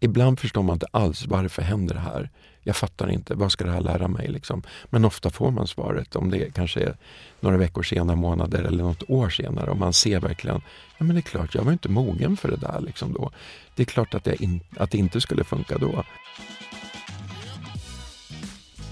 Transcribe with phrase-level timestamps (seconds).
[0.00, 2.30] Ibland förstår man inte alls varför händer det här.
[2.62, 4.28] Jag fattar inte, vad ska det här lära mig?
[4.28, 4.62] Liksom?
[4.86, 6.96] Men ofta får man svaret om det kanske är
[7.40, 10.62] några veckor senare, månader eller något år senare och man ser verkligen,
[10.98, 13.30] ja men det är klart, jag var inte mogen för det där liksom då.
[13.74, 16.04] Det är klart att, in, att det inte skulle funka då.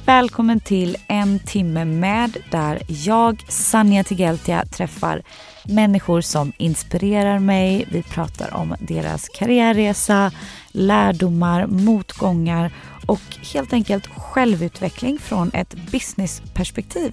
[0.07, 5.23] Välkommen till En timme med där jag, Sanja Tigeltia, träffar
[5.65, 7.89] människor som inspirerar mig.
[7.93, 10.33] Vi pratar om deras karriärresa,
[10.73, 12.73] lärdomar, motgångar
[13.07, 13.21] och
[13.55, 17.13] helt enkelt självutveckling från ett businessperspektiv.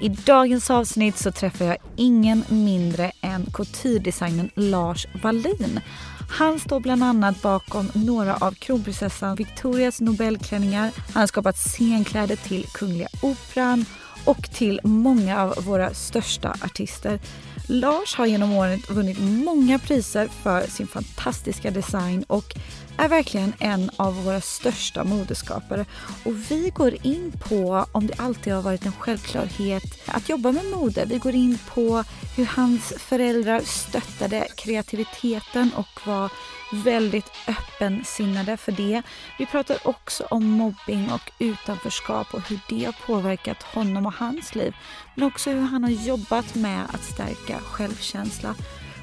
[0.00, 5.80] I dagens avsnitt så träffar jag ingen mindre än couture Lars Wallin.
[6.28, 10.92] Han står bland annat bakom några av kronprinsessan Victorias Nobelklänningar.
[11.12, 13.84] Han har skapat scenkläder till Kungliga Operan
[14.24, 17.20] och till många av våra största artister.
[17.68, 22.54] Lars har genom åren vunnit många priser för sin fantastiska design och
[22.98, 25.86] är verkligen en av våra största modeskapare.
[26.24, 30.64] Och vi går in på om det alltid har varit en självklarhet att jobba med
[30.64, 31.04] mode.
[31.04, 32.04] Vi går in på
[32.36, 36.30] hur hans föräldrar stöttade kreativiteten och var
[36.72, 39.02] väldigt öppensinnade för det.
[39.38, 44.54] Vi pratar också om mobbing och utanförskap och hur det har påverkat honom och hans
[44.54, 44.74] liv.
[45.14, 48.54] Men också hur han har jobbat med att stärka självkänsla.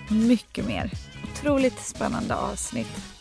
[0.09, 0.91] Mycket mer.
[1.23, 3.12] Otroligt spännande avsnitt.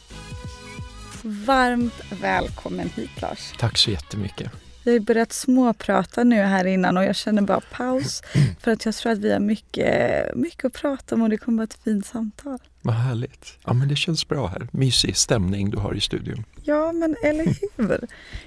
[1.25, 3.53] Varmt välkommen hit Lars.
[3.59, 4.53] Tack så jättemycket.
[4.85, 8.23] Vi har börjat småprata nu här innan och jag känner bara paus
[8.61, 11.59] för att jag tror att vi har mycket, mycket att prata om och det kommer
[11.59, 12.59] vara ett fint samtal.
[12.83, 13.59] Vad härligt.
[13.65, 14.69] Ja men det känns bra här.
[14.71, 16.45] Mysig stämning du har i studion.
[16.65, 17.45] Ja men eller
[17.77, 18.07] hur.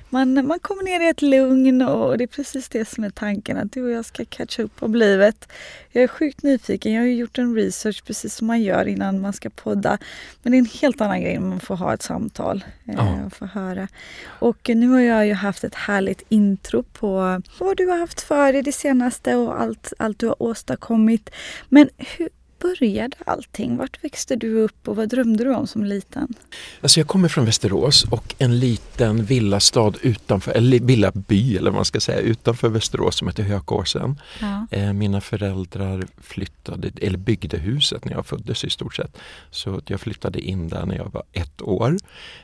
[0.10, 3.58] Man, man kommer ner i ett lugn och det är precis det som är tanken
[3.58, 5.48] att du och jag ska catcha upp om livet.
[5.92, 6.94] Jag är sjukt nyfiken.
[6.94, 9.98] Jag har gjort en research precis som man gör innan man ska podda.
[10.44, 13.34] Men det är en helt annan grej när man får ha ett samtal eh, och
[13.34, 13.88] få höra.
[14.26, 18.54] Och nu har jag ju haft ett härligt intro på vad du har haft för
[18.54, 21.30] dig det senaste och allt, allt du har åstadkommit.
[21.70, 22.30] Men hur,
[22.66, 23.78] började allting?
[23.78, 26.34] Vart växte du upp och vad drömde du om som liten?
[26.82, 31.86] Alltså jag kommer från Västerås och en liten villastad utanför, eller villaby eller vad man
[31.86, 34.20] ska säga, utanför Västerås som heter Hökåsen.
[34.42, 34.68] Ja.
[34.72, 39.18] Eh, mina föräldrar flyttade, eller byggde huset när jag föddes i stort sett.
[39.52, 41.98] Så jag flyttade in där när jag var ett år.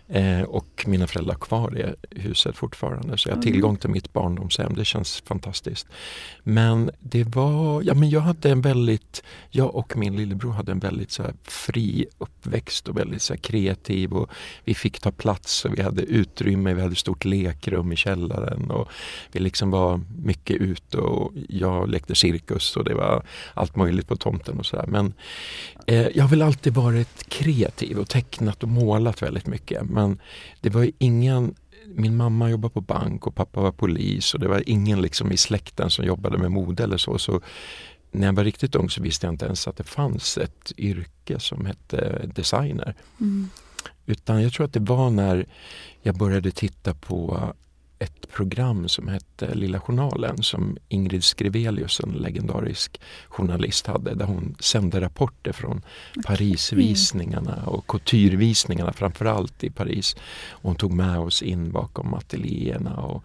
[0.07, 3.17] Eh, och mina föräldrar har kvar det huset fortfarande.
[3.17, 4.73] Så jag har tillgång till mitt barndomshem.
[4.75, 5.87] Det känns fantastiskt.
[6.43, 10.79] Men det var, ja men jag hade en väldigt, jag och min lillebror hade en
[10.79, 14.13] väldigt så fri uppväxt och väldigt så kreativ.
[14.13, 14.29] Och
[14.63, 18.71] vi fick ta plats och vi hade utrymme, vi hade stort lekrum i källaren.
[18.71, 18.89] Och
[19.31, 24.15] vi liksom var mycket ute och jag lekte cirkus och det var allt möjligt på
[24.15, 24.85] tomten och sådär.
[24.87, 25.13] Men
[25.87, 29.89] eh, jag har väl alltid varit kreativ och tecknat och målat väldigt mycket.
[29.89, 30.19] Men
[30.61, 31.55] det var ingen
[31.95, 35.37] min mamma jobbade på bank och pappa var polis och det var ingen liksom i
[35.37, 37.17] släkten som jobbade med mode eller så.
[37.17, 37.41] så
[38.11, 41.39] när jag var riktigt ung så visste jag inte ens att det fanns ett yrke
[41.39, 42.95] som hette designer.
[43.19, 43.49] Mm.
[44.05, 45.45] Utan jag tror att det var när
[46.01, 47.53] jag började titta på
[48.01, 54.55] ett program som hette Lilla Journalen som Ingrid Skrivelius, en legendarisk journalist, hade där hon
[54.59, 55.81] sände rapporter från
[56.25, 60.15] Parisvisningarna och couturevisningarna framförallt i Paris.
[60.49, 63.23] Och hon tog med oss in bakom ateljéerna och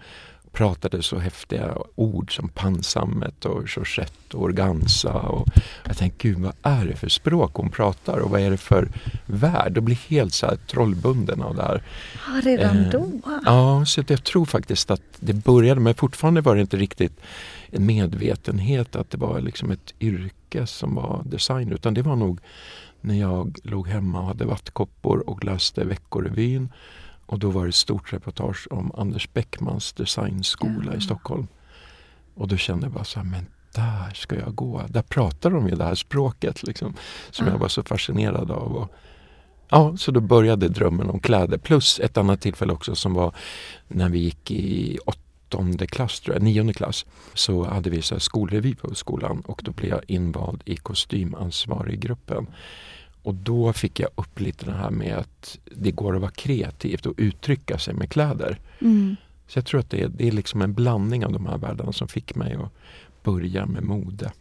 [0.56, 5.12] pratade så häftiga ord som pansammet och Georgette och organza.
[5.12, 5.48] Och
[5.84, 8.88] jag tänkte, gud vad är det för språk hon pratar och vad är det för
[9.26, 9.76] värld?
[9.76, 11.82] Och blir helt så här trollbunden av det här.
[12.26, 13.10] Ja, redan eh, då?
[13.44, 17.20] Ja, så jag tror faktiskt att det började, men fortfarande var det inte riktigt
[17.70, 22.40] en medvetenhet att det var liksom ett yrke som var design, utan det var nog
[23.00, 26.68] när jag låg hemma och hade vattkoppor och läste Veckorevyn
[27.26, 30.94] och då var det ett stort reportage om Anders Bäckmans designskola ja.
[30.94, 31.46] i Stockholm.
[32.34, 34.82] Och då kände jag bara så här, men där ska jag gå.
[34.88, 36.94] Där pratar de ju det här språket liksom,
[37.30, 37.52] som ja.
[37.52, 38.76] jag var så fascinerad av.
[38.76, 38.92] Och,
[39.68, 41.58] ja, så då började drömmen om kläder.
[41.58, 43.34] Plus ett annat tillfälle också som var
[43.88, 47.06] när vi gick i åttonde klass, tror jag, nionde klass.
[47.34, 52.46] Så hade vi så skolrevy på skolan och då blev jag invald i kostymansvarig gruppen.
[53.26, 57.06] Och då fick jag upp lite det här med att det går att vara kreativt
[57.06, 58.58] och uttrycka sig med kläder.
[58.80, 59.16] Mm.
[59.46, 61.92] Så jag tror att det är, det är liksom en blandning av de här världarna
[61.92, 62.72] som fick mig att
[63.24, 64.32] börja med mode.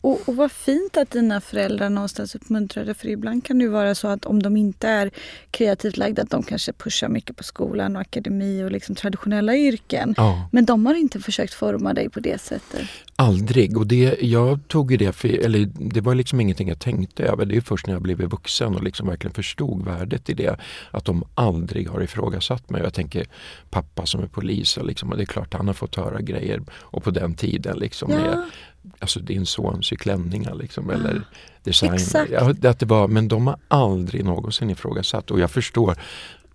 [0.00, 3.94] Och, och vad fint att dina föräldrar någonstans uppmuntrade för ibland kan det ju vara
[3.94, 5.10] så att om de inte är
[5.50, 10.14] kreativt lagda att de kanske pushar mycket på skolan och akademi och liksom traditionella yrken.
[10.16, 10.48] Ja.
[10.52, 12.88] Men de har inte försökt forma dig på det sättet.
[13.16, 13.76] Aldrig.
[13.78, 17.44] Och det, jag tog ju det för, eller det var liksom ingenting jag tänkte över.
[17.44, 20.56] Det är först när jag blev vuxen och liksom verkligen förstod värdet i det.
[20.90, 22.82] Att de aldrig har ifrågasatt mig.
[22.82, 23.26] Jag tänker
[23.70, 26.62] pappa som är polis och, liksom, och det är klart han har fått höra grejer.
[26.72, 28.18] Och på den tiden liksom Ja.
[28.18, 28.50] med
[28.98, 31.22] alltså din son sy klänningar liksom, eller
[31.62, 31.94] design.
[31.94, 32.30] Exakt.
[32.32, 35.96] Ja, det, att det var, men de har aldrig någonsin ifrågasatt och jag förstår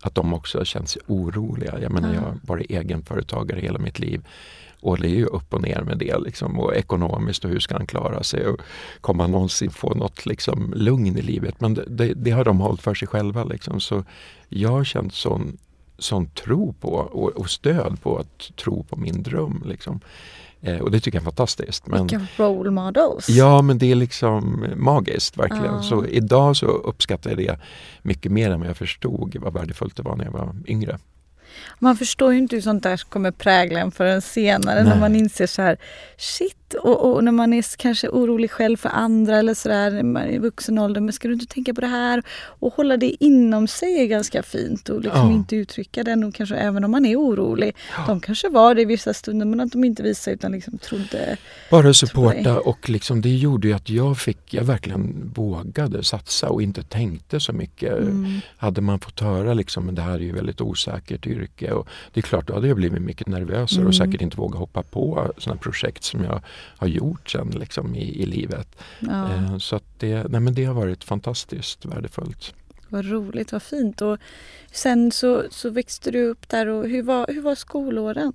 [0.02, 1.80] att de också har känt sig oroliga.
[1.82, 4.28] Jag menar jag har varit egenföretagare hela mitt liv.
[4.82, 7.76] Och det är ju upp och ner med det liksom, och ekonomiskt och hur ska
[7.76, 8.62] han klara sig och
[9.02, 11.62] kommer han någonsin få något liksom, lugn i livet?
[11.62, 13.44] Men det, det, det har de hållit för sig själva.
[13.44, 13.80] Liksom.
[13.80, 14.04] Så
[14.50, 15.58] jag har känt sån,
[15.98, 19.64] sån tro på och, och stöd på att tro på min dröm.
[19.66, 20.00] Liksom.
[20.62, 21.88] Eh, och det tycker jag är fantastiskt.
[21.88, 23.30] Men, Vilka role models.
[23.30, 25.66] Ja, men det är liksom magiskt verkligen.
[25.76, 25.84] Ja.
[25.84, 27.60] Så idag så uppskattar jag det
[28.02, 31.00] mycket mer än vad jag förstod vad värdefullt det var när jag var yngre.
[31.80, 35.00] Man förstår ju inte hur sånt där kommer prägla en förrän senare när Nej.
[35.00, 35.78] man inser så här
[36.18, 40.78] shit och, och när man är kanske orolig själv för andra eller sådär i vuxen
[40.80, 41.02] ålder.
[41.02, 42.24] Men ska du inte tänka på det här?
[42.60, 45.34] Och hålla det inom sig är ganska fint och liksom Ja.
[45.36, 47.76] inte uttrycka det och kanske även om man är orolig.
[48.08, 51.38] De kanske var det i vissa stunder men att de inte visade utan liksom trodde.
[51.72, 56.62] Bara supporta och liksom, det gjorde ju att jag fick, jag verkligen vågade satsa och
[56.62, 57.98] inte tänkte så mycket.
[57.98, 58.40] Mm.
[58.58, 62.20] Hade man fått höra liksom, men det här är ju väldigt osäkert yrke och det
[62.20, 63.88] är klart, då hade jag blivit mycket nervösare Mm.
[63.88, 66.42] och säkert inte vågat hoppa på sådana projekt som jag
[66.78, 68.68] har gjort sen liksom, i, i livet.
[69.00, 72.54] Ja, Eh, så det, nej, men det har varit fantastiskt värdefullt.
[72.90, 74.02] vad roligt, vad fint.
[74.02, 74.18] Och
[74.72, 78.34] sen så, så växte du upp där och hur var, hur var skolåren?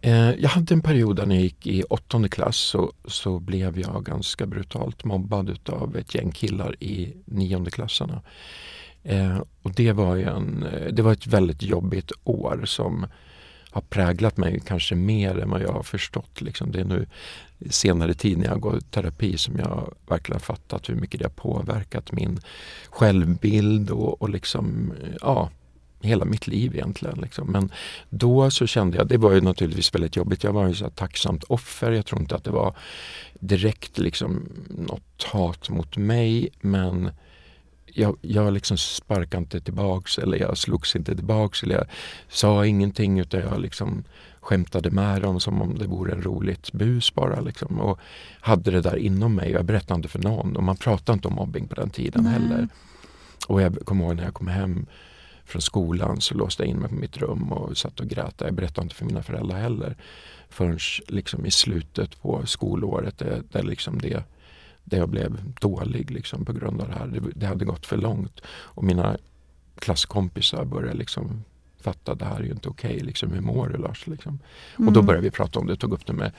[0.00, 4.04] Eh, jag hade en period när jag gick i åttonde klass så, så blev jag
[4.04, 8.22] ganska brutalt mobbad utav ett gäng killar i nionde klasserna.
[9.02, 13.06] Eh, och det var, en, eh, det var ett väldigt jobbigt år som
[13.72, 16.40] har präglat mig kanske mer än vad jag har förstått.
[16.40, 16.72] Liksom.
[16.72, 17.06] Det är nu
[17.70, 21.26] senare tid när jag går i terapi som jag verkligen har fattat hur mycket det
[21.26, 22.40] har påverkat min
[22.90, 25.50] självbild och, och liksom, ja,
[26.00, 27.18] hela mitt liv egentligen.
[27.22, 27.52] Liksom.
[27.52, 27.70] Men
[28.10, 30.44] då så kände jag, det var ju naturligtvis väldigt jobbigt.
[30.44, 31.92] Jag var ju så här tacksamt offer.
[31.92, 32.74] Jag tror inte att det var
[33.40, 37.10] direkt liksom något hat mot mig men
[37.94, 41.86] jag, jag liksom sparkade inte tillbaks eller jag slogs inte tillbaks eller jag
[42.28, 44.04] sa ingenting utan jag liksom
[44.40, 47.40] skämtade med dem som om det vore en roligt bus bara.
[47.40, 47.80] Liksom.
[47.80, 47.98] Och
[48.40, 49.50] hade det där inom mig.
[49.50, 52.32] Jag berättade inte för någon och man pratade inte om mobbing på den tiden Nej.
[52.32, 52.68] heller.
[53.48, 54.86] Och jag kommer ihåg när jag kom hem
[55.44, 58.34] från skolan så låste jag in mig på mitt rum och satt och grät.
[58.38, 59.96] Jag berättade inte för mina föräldrar heller.
[60.48, 60.78] Förrän
[61.08, 64.24] liksom i slutet på skolåret där, där, liksom det,
[64.84, 67.06] där jag blev dålig liksom på grund av det här.
[67.06, 68.40] Det, det hade gått för långt.
[68.46, 69.16] Och mina
[69.78, 71.44] klasskompisar började liksom
[71.80, 73.00] fatta det här är ju inte okej.
[73.00, 74.06] liksom, hur mår du Lars?
[74.06, 74.38] Liksom.
[74.78, 76.32] Och då började vi prata om det, tog upp det med, Mm.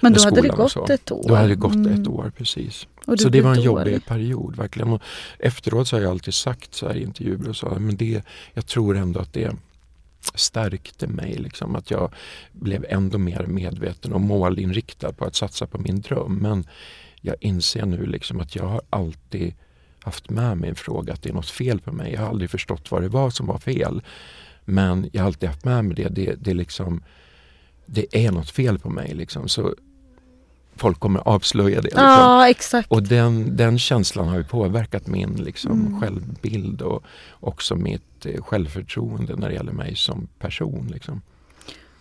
[0.00, 1.28] Men med då hade det gått ett år.
[1.28, 2.02] Då hade det gått Mm.
[2.02, 2.86] ett år precis.
[3.18, 4.88] Så det var en jobbig period verkligen.
[4.88, 5.02] Och
[5.38, 8.22] efteråt så har jag alltid sagt så här i intervjuer och så, men det,
[8.54, 9.56] jag tror ändå att det
[10.34, 11.34] stärkte mig.
[11.38, 12.12] Liksom, att jag
[12.52, 16.34] blev ändå mer medveten och målinriktad på att satsa på min dröm.
[16.34, 16.64] Men
[17.20, 19.54] jag inser nu liksom att jag har alltid
[20.00, 22.12] haft med mig en fråga att det är något fel på mig.
[22.12, 24.02] Jag har aldrig förstått vad det var som var fel.
[24.64, 26.08] Men jag har alltid haft med mig det.
[26.08, 27.02] Det, det, är liksom,
[27.86, 29.14] det är något fel på mig.
[29.14, 29.48] Liksom.
[29.48, 29.74] Så
[30.76, 31.82] folk kommer avslöja det.
[31.82, 32.02] Liksom.
[32.04, 32.90] Ja, exakt.
[32.90, 36.00] Och den, den känslan har ju påverkat min liksom, Mm.
[36.00, 37.02] självbild och
[37.40, 40.88] också mitt eh, självförtroende när det gäller mig som person.
[40.92, 41.22] Liksom.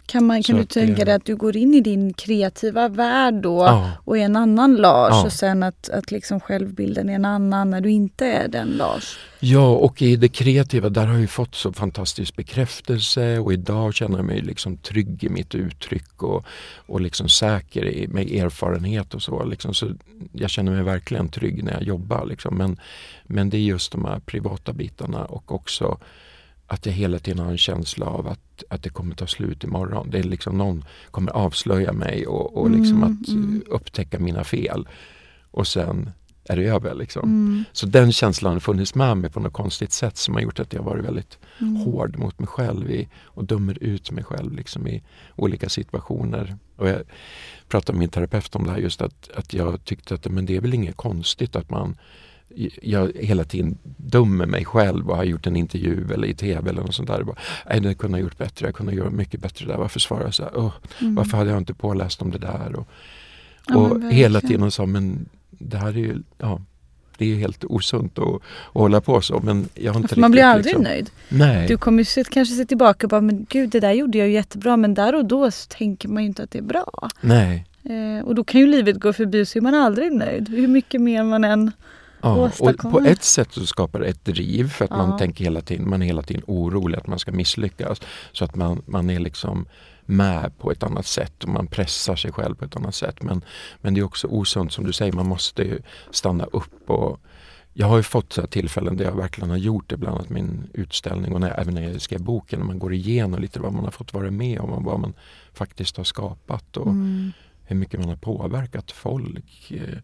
[0.08, 3.34] Kan, man, kan Så du tänka dig att du går in i din kreativa värld
[3.34, 3.92] då Ja.
[4.04, 5.26] och är en annan Lars Ja.
[5.26, 9.18] och sen att, att liksom självbilden är en annan när du inte är den Lars?
[9.40, 13.94] Ja, och i det kreativa där har jag ju fått så fantastisk bekräftelse och idag
[13.94, 16.46] känner jag mig liksom trygg i mitt uttryck och,
[16.86, 19.46] och liksom säker i, med erfarenhet och så.
[19.46, 19.74] Liksom.
[19.74, 19.88] så.
[20.34, 22.26] Jag känner mig verkligen trygg när jag jobbar.
[22.26, 22.58] Liksom.
[22.58, 22.80] Men,
[23.24, 25.98] men det är just de här privata bitarna och också
[26.68, 30.10] att jag hela tiden har en känsla av att, att det kommer ta slut imorgon.
[30.10, 33.64] Det är liksom någon kommer avslöja mig och, och liksom Mm, att mm.
[33.68, 34.88] upptäcka mina fel.
[35.52, 36.10] Och sen
[36.50, 36.94] är det över.
[36.94, 37.24] Liksom.
[37.24, 37.64] Mm.
[37.72, 40.74] Så den känslan har funnits med mig på något konstigt sätt som har gjort att
[40.74, 41.76] jag varit väldigt Mm.
[41.76, 45.04] hård mot mig själv i, och dömer ut mig själv liksom, i
[45.36, 46.58] olika situationer.
[46.76, 47.02] Och jag
[47.68, 50.56] pratade med min terapeut om det här just att, att jag tyckte att men det
[50.56, 51.98] är väl inget konstigt att man
[52.82, 56.82] jag hela tiden dömer mig själv och har gjort en intervju eller i tv eller
[56.82, 57.24] något sånt där.
[57.24, 57.36] Bara,
[57.70, 59.78] Nej, det kunde ha gjort bättre, jag kunde ha gjort mycket bättre där.
[59.78, 60.52] Varför svarar jag så här?
[60.52, 61.16] Oh, mm.
[61.16, 62.76] Varför hade jag inte påläst om det där?
[62.76, 62.88] Och,
[63.76, 66.62] och ja, hela tiden sa men det här är ju, ja,
[67.18, 68.42] det är helt osunt att, att
[68.74, 69.40] hålla på så.
[69.40, 71.10] Men jag har inte riktigt, man blir aldrig liksom, nöjd.
[71.30, 71.68] Nej.
[71.68, 74.78] Du kommer ju kanske se tillbaka och bara, men gud det där gjorde jag jättebra.
[74.78, 77.10] Men där och då tänker man ju inte att det är bra.
[77.22, 77.66] Nej.
[77.84, 80.50] Eh, och då kan ju livet gå förbi så är man aldrig nöjd.
[80.50, 81.72] Hur mycket mer man än
[82.28, 84.98] Ja, och på ett sätt så skapar det ett driv för att ja.
[84.98, 88.02] man tänker hela tiden, man är hela tiden orolig att man ska misslyckas.
[88.32, 89.66] Så att man, man är liksom
[90.06, 93.24] med på ett annat sätt och man pressar sig själv på ett annat sätt.
[93.24, 93.42] Men,
[93.82, 95.78] men det är också osunt som du säger, man måste
[96.12, 97.20] stanna upp och
[97.74, 100.70] jag har ju fått så tillfällen där jag verkligen har gjort det, bland annat min
[100.74, 103.84] utställning och när, även när jag skrev boken, när man går igenom lite vad man
[103.84, 105.14] har fått vara med om och vad man
[105.54, 107.32] faktiskt har skapat och mm.
[107.64, 109.98] hur mycket man har påverkat folk eh,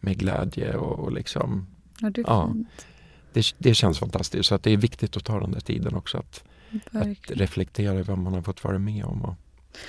[0.00, 1.66] med glädje och, och liksom...
[2.00, 2.54] Ja, det, ja,
[3.32, 6.18] det, det, känns fantastiskt så att det är viktigt att ta den där tiden också
[6.18, 6.44] att,
[6.92, 9.22] att reflektera över vad man har fått vara med om.
[9.22, 9.34] Och,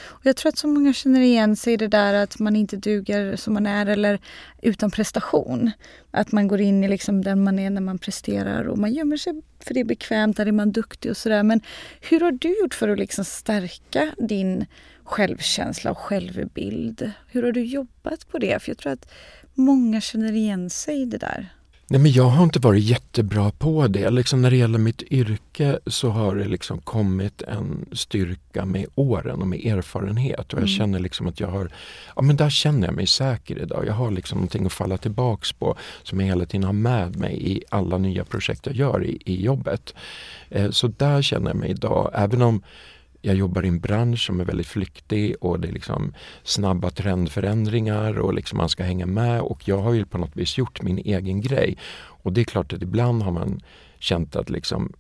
[0.08, 2.78] och jag tror att så många känner igen sig i det där att man inte
[2.78, 4.20] duger som man är eller
[4.62, 5.72] utan prestation.
[6.12, 9.18] Att man går in i liksom den man är när man presterar och man gömmer
[9.18, 11.44] sig för det är bekvämt, där är man duktig och sådär.
[11.44, 11.62] Men
[12.02, 14.66] hur har du gjort för att liksom stärka din
[15.04, 17.12] självkänsla och självbild?
[17.28, 18.62] Hur har du jobbat på det?
[18.62, 19.12] För jag tror att
[19.60, 21.50] många känner igen sig i det där.
[21.92, 24.10] Nej, men jag har inte varit jättebra på det.
[24.10, 29.42] Liksom när det gäller mitt yrke så har det liksom kommit en styrka med åren
[29.42, 30.54] och med erfarenhet.
[30.54, 30.68] Och jag mm.
[30.68, 31.72] känner liksom att jag har,
[32.16, 33.84] ja men där känner jag mig säker idag.
[33.88, 37.52] Jag har liksom någonting att falla tillbaks på som jag hela tiden har med mig
[37.52, 39.94] i alla nya projekt jag gör i, i jobbet.
[40.50, 42.62] Eh, så där känner jag mig idag, även om
[43.22, 48.20] jag jobbar i en bransch som är väldigt flyktig och det är liksom snabba trendförändringar
[48.20, 50.98] och liksom man ska hänga med och jag har ju på något vis gjort min
[50.98, 51.78] egen grej.
[51.98, 53.62] Och det är klart att ibland har man
[54.00, 54.94] känt att liksom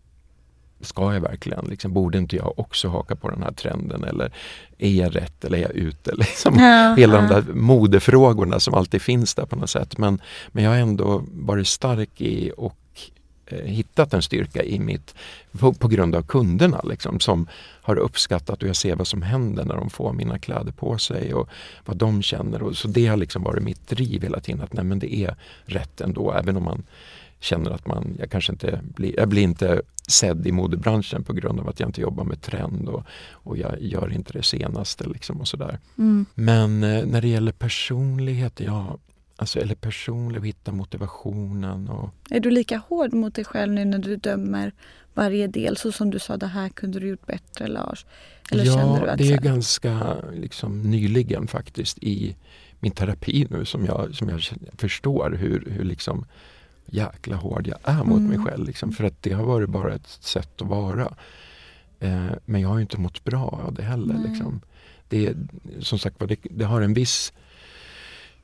[0.81, 1.65] Ska jag verkligen?
[1.65, 4.03] Liksom, borde inte jag också haka på den här trenden?
[4.03, 4.33] Eller
[4.77, 6.11] är jag rätt eller är jag ute?
[6.17, 7.21] Liksom, ja, hela ja.
[7.21, 9.97] de där modefrågorna som alltid finns där på något sätt.
[9.97, 10.21] Men,
[10.51, 12.75] men jag har ändå varit stark i och
[13.51, 15.15] hittat en styrka i mitt,
[15.51, 17.47] på, på grund av kunderna liksom, som
[17.81, 21.33] har uppskattat och jag ser vad som händer när de får mina kläder på sig
[21.33, 21.49] och
[21.85, 22.63] vad de känner.
[22.63, 25.35] Och, så det har liksom varit mitt driv hela tiden att nej, men det är
[25.65, 26.83] rätt ändå även om man
[27.39, 31.59] känner att man, jag kanske inte blir, jag blir inte sedd i modebranschen på grund
[31.59, 35.03] av att jag inte jobbar med trend och, och jag gör inte det senaste.
[35.03, 35.79] Liksom och sådär.
[35.97, 36.25] Mm.
[36.35, 38.97] Men eh, när det gäller personlighet, ja
[39.39, 41.89] Alltså, eller personlig, och hitta motivationen.
[41.89, 42.09] Och...
[42.29, 44.73] Är du lika hård mot dig själv nu när du dömer
[45.13, 45.77] varje del?
[45.77, 48.05] Så som du sa, det här kunde du gjort bättre Lars.
[48.51, 52.35] Eller ja, känner du att det är ganska liksom, nyligen faktiskt i
[52.79, 54.41] min terapi nu som jag, som jag
[54.77, 56.25] förstår hur, hur liksom
[56.85, 58.27] jäkla hård jag är mot mm.
[58.27, 58.65] mig själv.
[58.65, 61.13] Liksom, för att det har varit bara ett sätt att vara.
[61.99, 64.27] Eh, men jag har inte mått bra av det heller.
[64.27, 64.61] Liksom.
[65.09, 65.33] Det,
[65.79, 67.33] som sagt det, det har en viss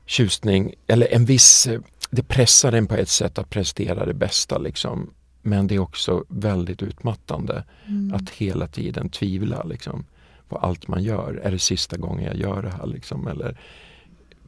[0.06, 1.68] tjusning, eller en viss,
[2.10, 5.10] det pressar en på ett sätt att prestera det bästa liksom.
[5.42, 8.14] Men det är också väldigt utmattande mm.
[8.14, 10.04] att hela tiden tvivla liksom,
[10.48, 11.40] på allt man gör.
[11.44, 12.86] Är det sista gången jag gör det här?
[12.86, 13.58] Liksom, eller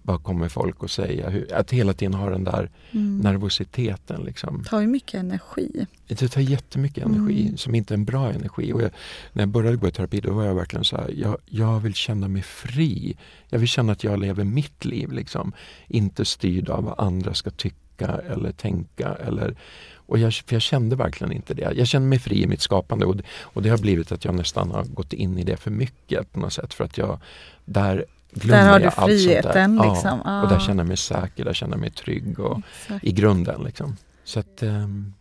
[0.09, 1.31] vad kommer folk att säga?
[1.31, 3.19] Hur, att hela tiden ha den där mm.
[3.19, 4.23] nervositeten.
[4.25, 4.63] Liksom.
[4.63, 5.87] Det tar ju mycket energi.
[6.07, 7.57] Det tar jättemycket energi mm.
[7.57, 8.73] som inte är en bra energi.
[8.73, 8.91] Och jag,
[9.33, 11.95] när jag började gå i terapi då var jag verkligen så här, jag, jag vill
[11.95, 13.17] känna mig fri.
[13.49, 15.13] Jag vill känna att jag lever mitt liv.
[15.13, 15.53] Liksom.
[15.89, 19.09] Inte styrd av vad andra ska tycka eller tänka.
[19.09, 19.57] Eller,
[19.95, 21.73] och jag, jag kände verkligen inte det.
[21.77, 24.71] Jag kände mig fri i mitt skapande och, och det har blivit att jag nästan
[24.71, 26.75] har gått in i det för mycket på något sätt.
[26.75, 27.21] För att jag
[27.65, 29.77] där där har du friheten.
[29.77, 30.21] Liksom.
[30.25, 32.61] Ja, och där känner jag mig säker, där känner jag mig trygg och
[33.03, 33.63] i grunden.
[33.63, 33.97] Liksom.
[34.25, 35.15] Så att, um,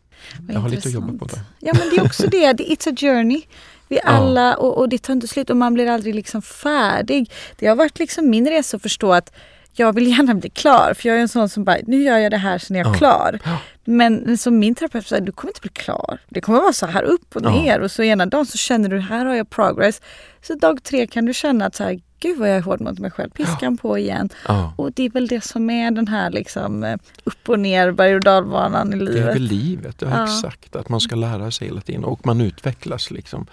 [0.49, 1.39] jag har lite att jobba på där.
[1.59, 3.41] Ja men det är också det, it's a journey.
[3.87, 7.31] Vi alla, och, och det tar inte slut och man blir aldrig liksom färdig.
[7.55, 9.33] Det har varit liksom min resa att förstå att
[9.73, 10.93] jag vill gärna bli klar.
[10.93, 12.87] För jag är en sån som bara, nu gör jag det här, sen är jag
[12.87, 12.93] ja.
[12.93, 13.39] klar.
[13.43, 13.57] Ja.
[13.85, 16.19] Men som min terapeut sa, du kommer inte bli klar.
[16.29, 17.83] Det kommer vara så här upp och ner ja.
[17.83, 20.01] och så ena dagen så känner du, här har jag progress.
[20.41, 22.99] Så dag tre kan du känna att så här, gud vad jag är hård mot
[22.99, 24.29] mig själv, piskan på igen.
[24.75, 28.15] Och det är väl det som är den här liksom eh, upp och ner berg
[28.15, 29.13] och dalbanan i livet.
[29.13, 30.75] Det är väl livet, ja, exakt.
[30.75, 33.45] Att man ska lära sig hela tiden och man utvecklas liksom.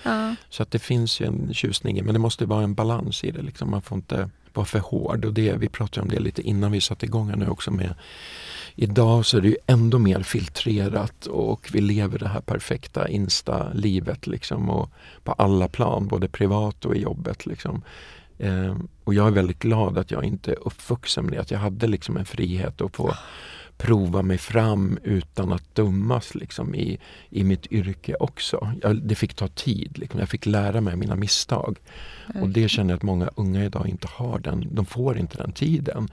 [0.50, 3.42] Så att det finns ju en tjusning men det måste vara en balans i det.
[3.42, 3.70] Liksom.
[3.70, 5.24] Man får inte vara för hård.
[5.24, 7.94] Och det, vi pratade om det lite innan vi satte igång här nu också med
[8.76, 14.26] Idag så är det ju ändå mer filtrerat och vi lever det här perfekta Insta-livet
[14.26, 14.90] liksom och
[15.24, 17.46] på alla plan, både privat och i jobbet.
[17.46, 17.82] Liksom.
[18.38, 21.58] Eh, och jag är väldigt glad att jag inte är uppvuxen med det, att jag
[21.58, 23.14] hade liksom en frihet att få
[23.76, 26.98] prova mig fram utan att dömas liksom, i,
[27.30, 28.72] i mitt yrke också.
[28.82, 29.98] Jag, det fick ta tid.
[29.98, 30.20] Liksom.
[30.20, 31.78] Jag fick lära mig mina misstag.
[32.40, 34.38] Och det känner jag att många unga idag inte har.
[34.38, 34.68] den.
[34.70, 36.08] De får inte den tiden.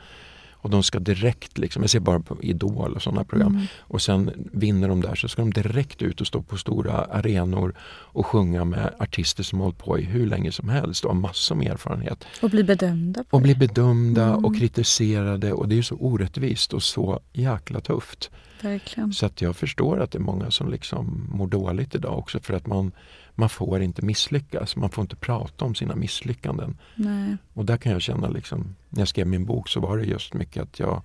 [0.62, 3.56] Och de ska direkt, liksom, jag ser bara på Idol och sådana program.
[3.56, 3.68] Mm.
[3.80, 7.74] Och sen vinner de där så ska de direkt ut och stå på stora arenor
[7.90, 11.56] och sjunga med artister som hållit på i hur länge som helst och har massor
[11.56, 12.26] med erfarenhet.
[12.42, 13.24] Och bli bedömda.
[13.30, 14.46] och bli bedömda mm.
[14.46, 18.30] och kritiserade och det är så orättvist och så jäkla tufft.
[18.62, 19.14] Verkligen.
[19.14, 22.54] Så att jag förstår att det är många som liksom mår dåligt idag också för
[22.54, 22.92] att man
[23.36, 24.76] man får inte misslyckas.
[24.76, 26.78] Man får inte prata om sina misslyckanden.
[26.96, 27.38] Nej.
[27.54, 30.34] Och där kan jag känna, liksom, när jag skrev min bok så var det just
[30.34, 31.04] mycket att jag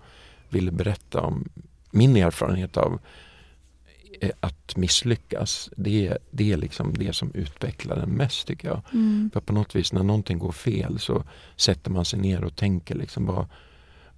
[0.49, 1.49] ville berätta om
[1.91, 2.99] min erfarenhet av
[4.21, 5.71] eh, att misslyckas.
[5.77, 8.81] Det, det är liksom det som utvecklar en mest tycker jag.
[8.93, 9.31] Mm.
[9.33, 11.25] För på något vis när någonting går fel så
[11.57, 13.47] sätter man sig ner och tänker liksom vad,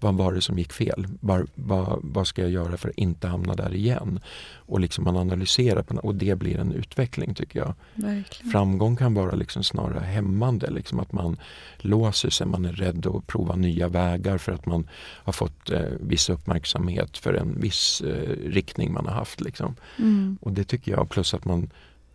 [0.01, 1.07] vad var det som gick fel?
[1.21, 4.21] Var, vad, vad ska jag göra för att inte hamna där igen?
[4.57, 7.75] Och liksom man analyserar på, och det blir en utveckling tycker jag.
[7.95, 8.53] Verkligen.
[8.53, 11.37] Framgång kan vara liksom snarare hämmande, liksom att man
[11.79, 15.81] låser sig, man är rädd att prova nya vägar för att man har fått eh,
[16.01, 19.41] viss uppmärksamhet för en viss eh, riktning man har haft.
[19.41, 19.77] Liksom.
[19.99, 20.39] Mm.
[20.41, 21.71] Och det tycker jag, plus att man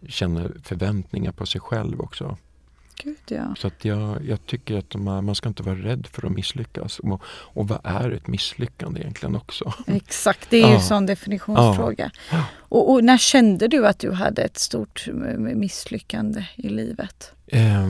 [0.07, 2.37] känner förväntningar på sig själv också.
[3.03, 3.55] Gud, ja.
[3.57, 6.99] Så att jag, jag tycker att här, man ska inte vara rädd för att misslyckas.
[6.99, 9.73] Och, och vad är ett misslyckande egentligen också?
[9.87, 10.75] Exakt, det är ju ja.
[10.75, 12.11] en sån definitionsfråga.
[12.31, 12.45] Ja.
[12.55, 15.07] Och, och, när kände du att du hade ett stort
[15.37, 17.31] misslyckande i livet?
[17.47, 17.87] Eh,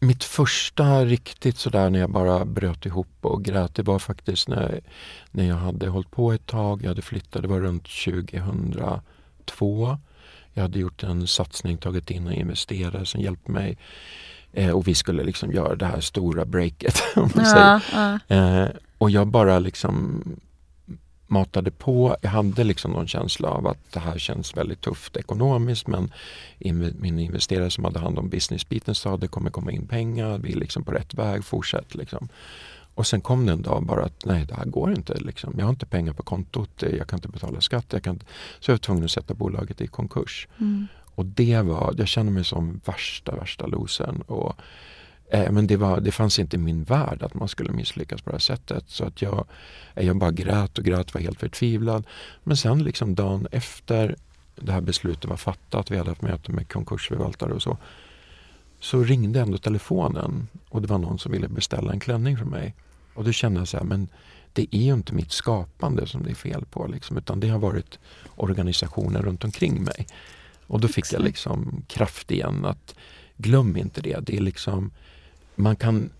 [0.00, 4.80] mitt första riktigt sådär när jag bara bröt ihop och grät, det var faktiskt när,
[5.30, 9.98] när jag hade hållit på ett tag, jag hade flyttat, det var runt 2002.
[10.52, 13.78] Jag hade gjort en satsning, tagit in en investerare som hjälpte mig
[14.56, 17.02] Eh, och vi skulle liksom göra det här stora breaket.
[17.16, 18.20] Om man ja, säger.
[18.28, 18.36] Ja.
[18.36, 20.22] Eh, och jag bara liksom
[21.26, 22.16] matade på.
[22.22, 26.12] Jag hade liksom någon känsla av att det här känns väldigt tufft ekonomiskt men
[26.98, 30.56] min investerare som hade hand om businessbiten sa det kommer komma in pengar, vi är
[30.56, 31.94] liksom på rätt väg, fortsätt.
[31.94, 32.28] Liksom.
[32.94, 35.14] Och sen kom det en dag bara att nej det här går inte.
[35.14, 35.54] Liksom.
[35.58, 37.86] Jag har inte pengar på kontot, jag kan inte betala skatt.
[37.90, 38.26] Jag kan inte...
[38.60, 40.48] Så jag var tvungen att sätta bolaget i konkurs.
[40.60, 40.86] Mm.
[41.16, 44.20] Och det var, jag kände mig som värsta, värsta losern.
[44.20, 44.56] Och,
[45.30, 48.30] eh, men det, var, det fanns inte i min värld att man skulle misslyckas på
[48.30, 48.84] det här sättet.
[48.86, 49.46] Så att jag,
[49.94, 52.06] eh, jag bara grät och grät, var helt förtvivlad.
[52.44, 54.16] Men sen liksom dagen efter
[54.56, 57.78] det här beslutet var fattat, vi hade haft möte med konkursförvaltare och så.
[58.80, 62.74] Så ringde ändå telefonen och det var någon som ville beställa en klänning från mig.
[63.14, 64.08] Och då kände jag så här, men
[64.52, 66.86] det är ju inte mitt skapande som det är fel på.
[66.86, 67.98] Liksom, utan det har varit
[68.36, 70.06] organisationer runt omkring mig.
[70.66, 72.94] Och då fick jag liksom kraft igen att
[73.36, 74.20] glöm inte det.
[74.22, 74.90] det är liksom,
[75.54, 76.10] man kan,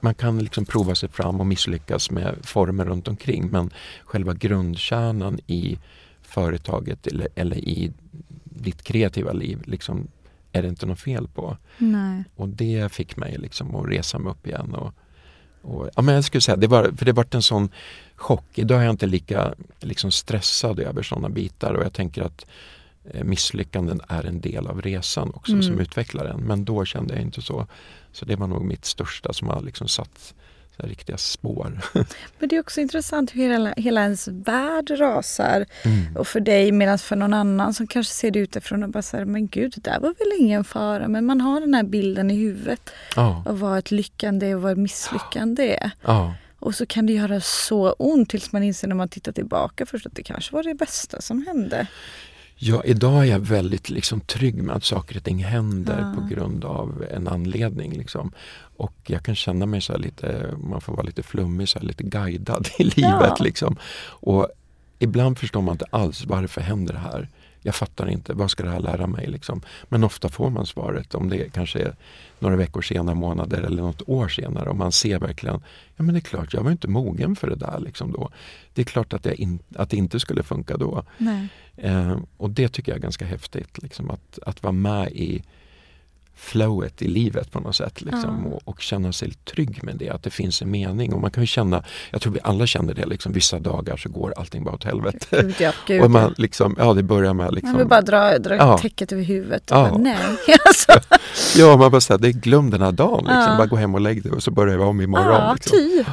[0.00, 3.70] man kan liksom prova sig fram och misslyckas med former runt omkring men
[4.04, 5.78] själva grundkärnan i
[6.22, 7.92] företaget eller, eller i
[8.44, 10.08] ditt kreativa liv liksom,
[10.52, 11.56] är det inte något fel på.
[11.78, 12.24] Nej.
[12.36, 14.74] Och det fick mig liksom att resa mig upp igen.
[14.74, 14.94] Och,
[15.62, 17.68] och, ja, men jag skulle säga, det var, för det varit en sån
[18.16, 18.44] chock.
[18.54, 22.46] Idag är jag inte lika liksom, stressad över sådana bitar och jag tänker att
[23.24, 25.62] misslyckanden är en del av resan också mm.
[25.62, 26.40] som utvecklar en.
[26.40, 27.66] Men då kände jag inte så.
[28.12, 30.34] Så det var nog mitt största som har liksom satt
[30.76, 31.80] riktiga spår.
[32.38, 35.66] Men det är också intressant hur hela, hela ens värld rasar.
[35.82, 36.16] Mm.
[36.16, 39.24] Och för dig medan för någon annan som kanske ser det utifrån och bara säger
[39.24, 41.08] men gud det där var väl ingen fara.
[41.08, 43.44] Men man har den här bilden i huvudet ja.
[43.46, 45.90] av vad ett lyckande och vad ett misslyckande är.
[46.04, 46.34] Ja.
[46.58, 50.06] Och så kan det göra så ont tills man inser när man tittar tillbaka först
[50.06, 51.86] att det kanske var det bästa som hände.
[52.66, 56.20] Ja, idag är jag väldigt liksom, trygg med att saker och ting händer ja.
[56.20, 57.92] på grund av en anledning.
[57.92, 58.32] Liksom.
[58.76, 62.68] Och jag kan känna mig så lite, man får vara lite flummig, så lite guidad
[62.78, 62.96] i livet.
[63.02, 63.36] Ja.
[63.40, 63.76] Liksom.
[64.06, 64.48] Och
[64.98, 67.28] ibland förstår man inte alls varför händer det här.
[67.62, 69.26] Jag fattar inte, vad ska det här lära mig?
[69.26, 69.62] Liksom.
[69.88, 71.96] Men ofta får man svaret om det kanske är
[72.38, 75.62] några veckor senare, månader eller något år senare och man ser verkligen,
[75.96, 78.30] ja men det är klart, jag var inte mogen för det där liksom då.
[78.74, 81.04] Det är klart att, jag in, att det inte skulle funka då.
[81.76, 85.42] Eh, och det tycker jag är ganska häftigt, liksom, att, att vara med i
[86.36, 88.00] flowet i livet på något sätt.
[88.02, 88.50] Liksom, ja.
[88.50, 91.12] och, och, känna sig trygg med det, att det finns en mening.
[91.12, 94.34] Och man kan känna, jag tror vi alla känner det, liksom, vissa dagar så går
[94.36, 95.26] allting bara åt helvete.
[95.30, 98.38] Gud, ja, gud, och man liksom, ja det börjar med liksom, Man vill bara dra,
[98.38, 98.78] dra ja.
[98.78, 99.88] täcket över huvudet och ja.
[99.88, 100.16] bara, nej.
[100.66, 100.92] alltså.
[101.58, 103.52] ja, man bara säger, glöm den här dagen, liksom.
[103.52, 103.56] ja.
[103.56, 105.26] bara gå hem och lägg dig och så börjar vi om imorgon.
[105.26, 105.78] Ja, liksom.
[105.78, 106.06] typ.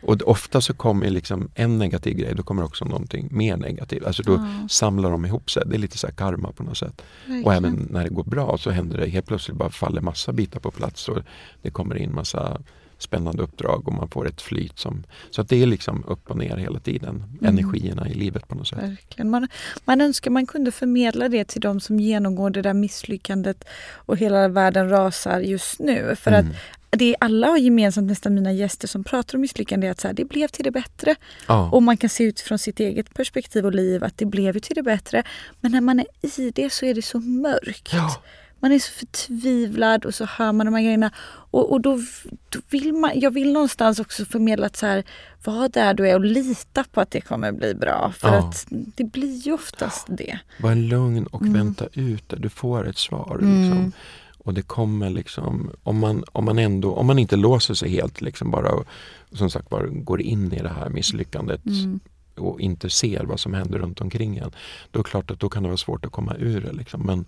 [0.00, 4.04] Och ofta så kommer liksom en negativ grej, då kommer också någonting mer negativt.
[4.04, 4.68] Alltså då ja.
[4.68, 5.62] samlar de ihop sig.
[5.66, 7.02] Det är lite så karma på något sätt.
[7.24, 7.44] Verkligen.
[7.44, 10.60] Och även när det går bra så händer det helt plötsligt bara faller massa bitar
[10.60, 11.18] på plats och
[11.62, 12.60] det kommer in massa
[12.98, 15.04] spännande uppdrag och man får ett flyt som...
[15.30, 17.46] Så att det är liksom upp och ner hela tiden, mm.
[17.46, 18.82] energierna i livet på något sätt.
[18.82, 19.30] Verkligen.
[19.30, 19.48] Man,
[19.84, 24.48] man önskar man kunde förmedla det till de som genomgår det där misslyckandet och hela
[24.48, 26.16] världen rasar just nu.
[26.16, 26.50] För mm.
[26.50, 26.56] att
[26.96, 30.14] det alla har gemensamt, nästan mina gäster som pratar om misslyckande, är att så här,
[30.14, 31.14] det blev till det bättre.
[31.48, 31.70] Ja.
[31.70, 34.74] Och man kan se utifrån sitt eget perspektiv och liv att det blev ju till
[34.74, 35.22] det bättre.
[35.60, 36.06] Men när man är
[36.40, 37.92] i det så är det så mörkt.
[37.92, 38.22] Ja.
[38.60, 41.10] Man är så förtvivlad och så hör man de här grejerna.
[41.50, 42.00] Och, och då,
[42.48, 45.04] då, vill man, jag vill någonstans också förmedla att så här,
[45.44, 48.12] var där du är och lita på att det kommer bli bra.
[48.18, 48.38] För ja.
[48.38, 50.38] att det blir ju oftast det.
[50.60, 51.52] Var lugn och mm.
[51.52, 52.36] vänta ut det.
[52.36, 53.38] Du får ett svar.
[53.42, 53.92] Mm.
[54.46, 58.20] Och det kommer liksom, om man, om man ändå, om man inte låser sig helt
[58.20, 58.86] liksom bara och,
[59.32, 62.00] som sagt bara går in i det här misslyckandet mm.
[62.36, 64.50] och inte ser vad som händer runt omkring en.
[64.90, 66.72] Då är det klart att då kan det vara svårt att komma ur det.
[66.72, 67.02] Liksom.
[67.06, 67.24] Men,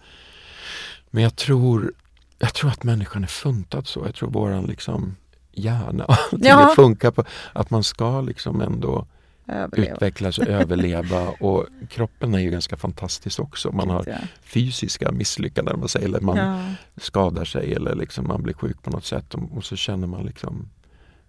[1.11, 1.93] men jag tror,
[2.39, 4.03] jag tror att människan är funtad så.
[4.05, 5.17] Jag tror våran liksom
[5.53, 6.73] hjärna ja.
[6.77, 9.07] funkar på att man ska liksom ändå
[9.49, 9.95] överleva.
[9.95, 11.29] utvecklas och överleva.
[11.41, 13.73] Och kroppen är ju ganska fantastisk också.
[13.73, 14.07] Man har
[14.43, 16.75] fysiska misslyckanden, man säger, eller man ja.
[16.97, 19.35] skadar sig eller liksom man blir sjuk på något sätt.
[19.35, 20.69] Och, så känner man liksom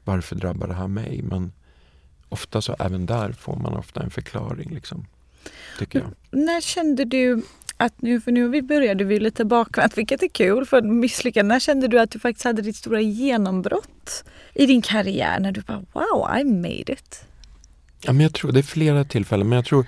[0.04, 1.22] varför drabbar det här mig?
[1.24, 1.52] Men
[2.30, 4.70] ofta så även där får man ofta en förklaring.
[4.70, 5.06] Liksom,
[5.80, 6.10] tycker jag.
[6.32, 7.44] När kände du
[7.78, 11.54] att nu, för nu började vi lite bakvänt, vilket är kul för misslyckande.
[11.54, 15.40] När kände du att du faktiskt hade ditt stora genombrott i din karriär?
[15.40, 17.29] När du bara wow, I made it.
[18.02, 19.86] Ja, men jag tror, det är flera tillfällen men jag tror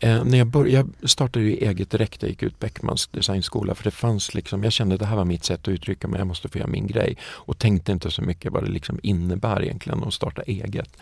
[0.00, 3.84] eh, när jag, började, jag startade ju eget direkt, jag gick ut Beckmans designskola för
[3.84, 6.26] det fanns liksom, jag kände att det här var mitt sätt att uttrycka mig, jag
[6.26, 10.04] måste få göra min grej och tänkte inte så mycket vad det liksom innebär egentligen
[10.04, 10.96] att starta eget.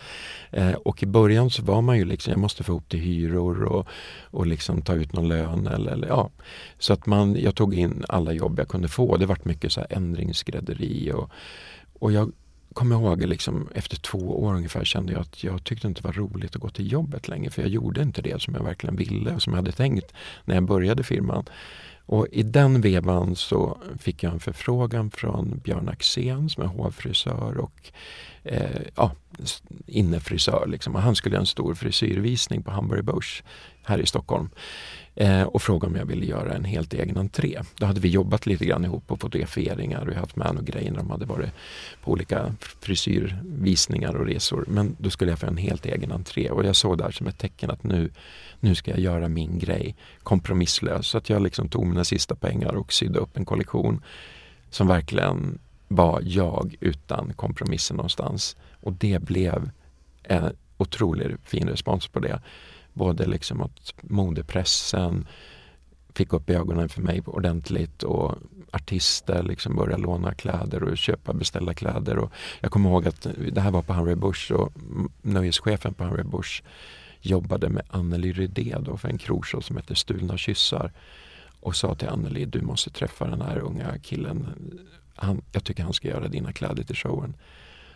[0.51, 3.63] Eh, och i början så var man ju liksom, jag måste få ihop till hyror
[3.63, 3.87] och,
[4.21, 6.29] och liksom ta ut någon lön eller, eller ja.
[6.79, 9.79] Så att man, jag tog in alla jobb jag kunde få, det vart mycket så
[9.79, 11.29] här ändringsskrädderi och,
[11.99, 12.31] och jag
[12.73, 16.13] kommer ihåg liksom, efter två år ungefär kände jag att jag tyckte inte det var
[16.13, 19.35] roligt att gå till jobbet längre för jag gjorde inte det som jag verkligen ville
[19.35, 20.13] och som jag hade tänkt
[20.45, 21.45] när jag började firman.
[22.05, 27.57] Och i den vevan så fick jag en förfrågan från Björn Axén som är hovfrisör
[27.57, 27.91] och
[28.43, 29.11] eh, ja,
[29.85, 30.67] innefrisör.
[30.67, 30.95] Liksom.
[30.95, 33.43] Och han skulle göra en stor frisyrvisning på Hamburger Börs
[33.83, 34.49] här i Stockholm
[35.15, 37.61] eh, och frågade om jag ville göra en helt egen entré.
[37.75, 40.97] Då hade vi jobbat lite grann ihop på fotograferingar och haft med och grejer när
[40.97, 41.51] de hade varit
[42.03, 44.65] på olika frisyrvisningar och resor.
[44.67, 47.37] Men då skulle jag få en helt egen entré och jag såg där som ett
[47.37, 48.11] tecken att nu,
[48.59, 51.07] nu ska jag göra min grej kompromisslös.
[51.07, 54.01] Så att jag liksom tog mina sista pengar och sydde upp en kollektion
[54.69, 58.57] som verkligen var jag utan kompromisser någonstans.
[58.81, 59.69] Och det blev
[60.23, 62.41] en otroligt fin respons på det.
[62.93, 65.27] Både liksom att modepressen
[66.13, 68.35] fick upp ögonen för mig ordentligt och
[68.71, 72.17] artister liksom började låna kläder och köpa, beställa kläder.
[72.17, 74.73] Och jag kommer ihåg att det här var på Harry Bush och
[75.21, 76.63] nöjeschefen på Harry Bush
[77.21, 80.91] jobbade med Anneli Rydé då för en krogshow som heter Stulna kyssar
[81.59, 84.47] och sa till Anneli, du måste träffa den här unga killen.
[85.15, 87.33] Han, jag tycker han ska göra dina kläder till showen.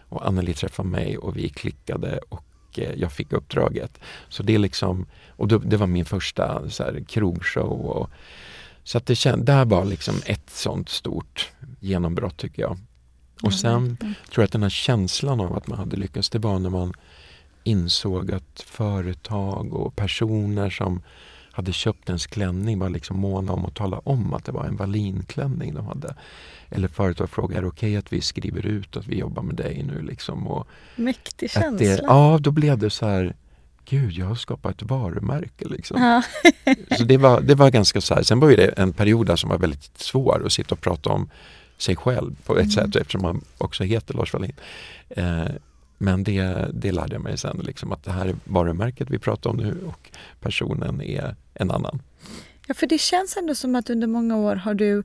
[0.10, 2.44] Och Anneli träffade mig och vi klickade och
[2.80, 4.00] Eh, jag fick uppdraget.
[4.30, 7.86] Så det är liksom, och då, det var min första så här, krogshow.
[7.86, 8.10] Och,
[8.84, 12.78] så att det känd, där var liksom ett sånt stort genombrott tycker jag.
[13.42, 16.60] Och sen tror jag att den här känslan av att man hade lyckats, det var
[16.60, 16.94] när man
[17.64, 21.02] insåg att företag och personer som
[21.56, 24.76] hade köpt ens klänning var liksom måna om att tala om att det var en
[24.76, 26.16] Wallin-klänning de hade.
[26.70, 29.56] Eller företag frågar, är det okej okay att vi skriver ut att vi jobbar med
[29.56, 30.02] dig nu?
[30.02, 31.78] Liksom, och Mäktig känsla.
[31.78, 33.36] Det, ja, då blev det så här,
[33.86, 35.66] gud jag har skapat ett varumärke.
[35.66, 36.02] Liksom.
[36.02, 36.24] Ja.
[36.98, 39.50] så det var, det var ganska så här, sen var det en period där som
[39.50, 41.30] var väldigt svår att sitta och prata om
[41.78, 42.72] sig själv på ett mm.
[42.72, 44.56] sätt eftersom man också heter Lars Wallin.
[45.10, 45.46] Eh,
[45.98, 49.50] men det, det lärde jag mig sen, liksom, att det här är varumärket vi pratar
[49.50, 52.02] om nu och personen är en annan.
[52.68, 55.04] Ja, för det känns ändå som att under många år har du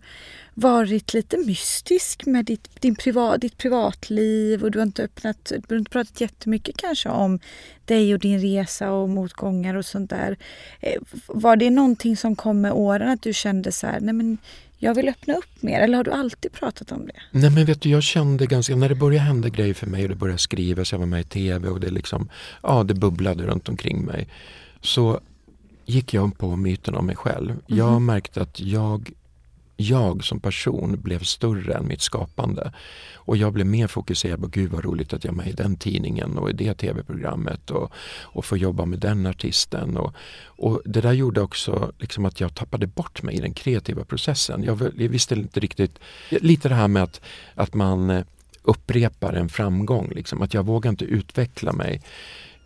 [0.55, 5.75] varit lite mystisk med ditt, din privat, ditt privatliv och du har inte öppnat, du
[5.75, 7.39] har inte pratat jättemycket kanske om
[7.85, 10.37] dig och din resa och motgångar och sånt där.
[10.81, 14.39] Eh, var det någonting som kom med åren att du kände så här, nej men
[14.83, 17.21] jag vill öppna upp mer eller har du alltid pratat om det?
[17.31, 20.09] Nej men vet du, jag kände ganska, när det började hända grejer för mig och
[20.09, 22.29] det började skrivas, jag var med i TV och det liksom,
[22.63, 24.29] ja det bubblade runt omkring mig.
[24.81, 25.21] Så
[25.87, 27.51] gick jag på myten om mig själv.
[27.51, 27.63] Mm.
[27.67, 29.11] Jag märkte att jag,
[29.81, 32.73] jag som person blev större än mitt skapande.
[33.15, 35.77] Och jag blev mer fokuserad på, gud vad roligt att jag är med i den
[35.77, 39.97] tidningen och i det tv-programmet och, och få jobba med den artisten.
[39.97, 40.15] Och,
[40.45, 44.65] och det där gjorde också liksom att jag tappade bort mig i den kreativa processen.
[44.65, 47.21] Jag, jag visste inte riktigt, lite det här med att,
[47.55, 48.25] att man eh,
[48.63, 50.13] upprepar en framgång.
[50.15, 50.43] Liksom.
[50.43, 52.03] Att jag vågar inte utveckla mig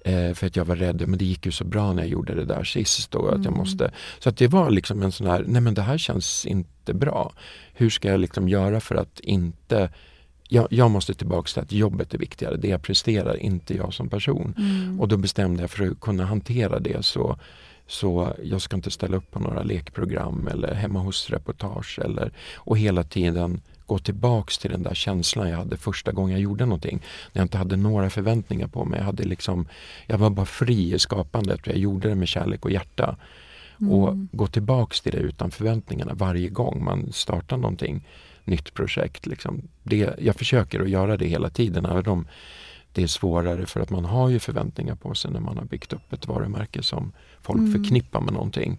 [0.04, 1.08] eh, för att jag var rädd.
[1.08, 3.14] Men det gick ju så bra när jag gjorde det där sist.
[3.14, 5.82] Och att jag måste, så att det var liksom en sån här, nej men det
[5.82, 7.32] här känns inte bra.
[7.74, 9.88] Hur ska jag liksom göra för att inte
[10.48, 14.08] jag, jag, måste tillbaka till att jobbet är viktigare, det jag presterar, inte jag som
[14.08, 14.54] person.
[14.58, 15.00] Mm.
[15.00, 17.38] Och då bestämde jag för att kunna hantera det så,
[17.86, 23.04] så jag ska inte ställa upp på några lekprogram eller hemma hos-reportage eller och hela
[23.04, 27.02] tiden gå tillbaks till den där känslan jag hade första gången jag gjorde någonting.
[27.32, 28.98] När jag inte hade några förväntningar på mig.
[28.98, 29.68] Jag, hade liksom,
[30.06, 33.16] jag var bara fri i skapandet och jag gjorde det med kärlek och hjärta.
[33.80, 33.92] Mm.
[33.92, 38.06] Och gå tillbaks till det utan förväntningarna varje gång man startar någonting
[38.44, 39.26] nytt projekt.
[39.26, 39.62] Liksom.
[39.82, 42.26] Det, jag försöker att göra det hela tiden även om
[42.92, 45.92] det är svårare för att man har ju förväntningar på sig när man har byggt
[45.92, 47.72] upp ett varumärke som folk Mm.
[47.72, 48.78] förknippar med någonting.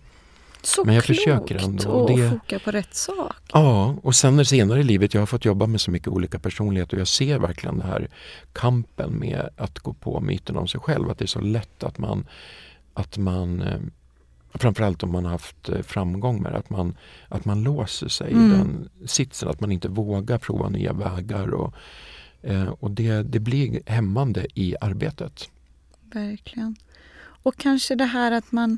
[0.66, 3.36] Så Men jag klokt försöker ändå, och det- foka på rätt sak.
[3.54, 6.40] Ja, och sen när senare i livet, jag har fått jobba med så mycket olika
[6.40, 8.10] personligheter och jag ser verkligen den här
[8.54, 11.10] kampen med att gå på myten om sig själv.
[11.10, 12.28] Att det är så lätt att man,
[12.94, 13.80] att man eh,
[14.54, 16.98] framförallt om man har haft eh, framgång med det, att man,
[17.30, 18.46] att man låser sig Mm.
[18.52, 21.54] i den sitsen, att man inte vågar prova nya vägar.
[21.54, 21.74] Och,
[22.42, 25.50] eh, och det, det blir hämmande i arbetet.
[26.14, 26.76] Verkligen.
[27.44, 28.78] Och kanske det här att man,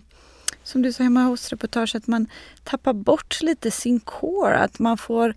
[0.67, 2.27] som du sa hemma hos reportage, att man
[2.63, 4.57] tappar bort lite sin core.
[4.57, 5.33] Att man får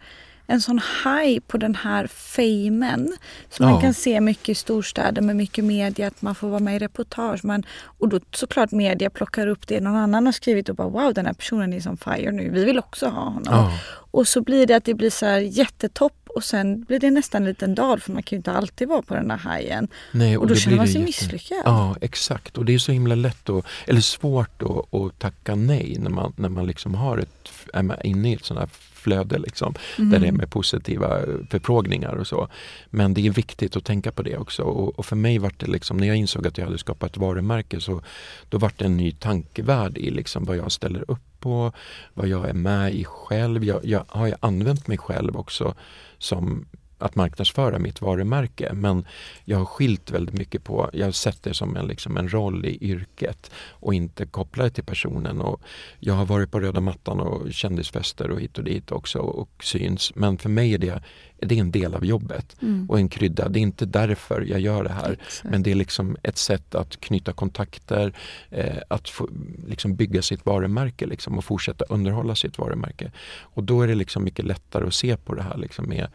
[0.47, 3.17] en sån high på den här famen.
[3.51, 3.81] Som man Ja.
[3.81, 7.45] kan se mycket i storstäder med mycket media, att man får vara med i reportage.
[7.45, 7.63] Man,
[7.99, 11.27] och då såklart media plockar upp det någon annan har skrivit och bara wow den
[11.27, 13.43] här personen är som fire nu, vi vill också ha honom.
[13.47, 13.79] Ja.
[14.13, 17.43] Och så blir det att det blir så här jättetopp och sen blir det nästan
[17.43, 19.89] en liten dal för man kan ju inte alltid vara på den här hajen.
[20.13, 21.63] Nej, Och då det känner man sig misslyckad.
[21.65, 22.59] Ja, exakt.
[22.59, 26.33] Och det är så himla lätt och, eller svårt att, att tacka nej när man,
[26.37, 28.69] när man liksom har ett, är man inne i ett sånt här
[29.01, 32.49] flöde liksom, där det är med positiva förfrågningar och så.
[32.91, 34.63] Men det är viktigt att tänka på det också.
[34.63, 37.81] Och, och för mig var det liksom, när jag insåg att jag hade skapat varumärke
[37.81, 38.03] så
[38.49, 41.73] då var det en ny tankevärld i liksom vad jag ställer upp på,
[42.15, 43.65] vad jag är med i själv.
[43.65, 45.75] Jag, jag har ju använt mig själv också
[46.19, 46.67] som
[47.01, 49.07] att marknadsföra mitt varumärke men
[49.45, 52.67] jag har skilt väldigt mycket på, jag har sett det som en, liksom en roll
[52.67, 55.41] i yrket och inte kopplat det till personen.
[55.41, 55.63] Och
[55.99, 60.15] jag har varit på röda mattan och kändisfester och hit och dit också och syns.
[60.15, 61.03] Men för mig är det,
[61.39, 62.57] det är en del av jobbet
[62.89, 63.49] och en krydda.
[63.49, 65.13] Det är inte därför jag gör det här.
[65.13, 65.51] Exakt.
[65.51, 68.13] Men det är liksom ett sätt att knyta kontakter,
[68.51, 69.29] eh, att få,
[69.67, 73.13] liksom bygga sitt varumärke liksom, och fortsätta underhålla sitt varumärke.
[73.41, 76.09] Och då är det liksom mycket lättare att se på det här liksom, med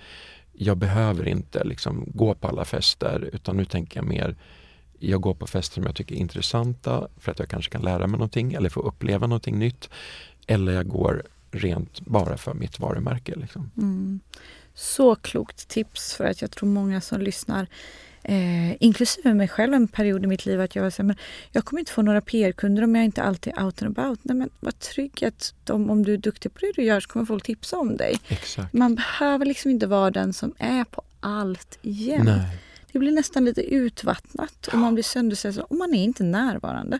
[0.58, 4.36] jag behöver inte liksom gå på alla fester utan nu tänker jag mer
[5.00, 8.08] jag går på fester som jag tycker är intressanta för att jag kanske kan lära
[8.08, 9.90] mig någonting eller få uppleva någonting nytt.
[10.48, 13.36] Eller jag går rent bara för mitt varumärke.
[13.36, 13.72] Liksom.
[13.78, 14.20] Mm.
[14.74, 17.68] Så klokt tips för att jag tror många som lyssnar
[18.28, 21.16] Eh, inklusive mig själv en period i mitt liv att jag var så här, men
[21.52, 24.20] jag kommer inte få några PR-kunder om jag inte alltid är out and about.
[24.22, 27.08] Nej men var trygg att de, om du är duktig på det du gör så
[27.08, 28.16] kommer folk tipsa om dig.
[28.28, 28.74] Exakt.
[28.74, 32.26] Man behöver liksom inte vara den som är på allt igen.
[32.26, 32.58] Nej.
[32.92, 37.00] Det blir nästan lite utvattnat och man blir sönderstressad och man är inte närvarande.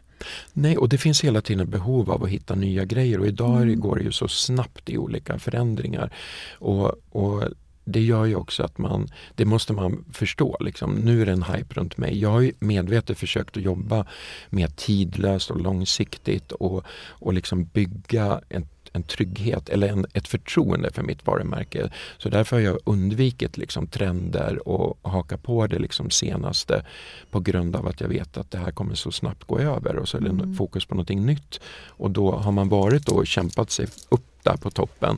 [0.54, 3.80] Nej, och det finns hela tiden behov av att hitta nya grejer och idag mm.
[3.80, 6.14] går det ju så snabbt i olika förändringar.
[6.60, 7.44] Och, och
[7.86, 11.44] det gör ju också att man, det måste man förstå, liksom, nu är det en
[11.44, 12.20] hype runt mig.
[12.20, 14.06] Jag har medvetet försökt att jobba
[14.50, 20.92] mer tidlöst och långsiktigt och, och liksom bygga en en trygghet eller en, ett förtroende
[20.92, 21.90] för mitt varumärke.
[22.18, 26.86] Så därför har jag undvikit liksom trender och haka på det liksom senaste
[27.32, 30.08] på grund av att jag vet att det här kommer så snabbt gå över och
[30.08, 30.56] så är det mm.
[30.56, 31.60] fokus på någonting nytt.
[31.88, 35.18] Och då har man varit och kämpat sig upp där på toppen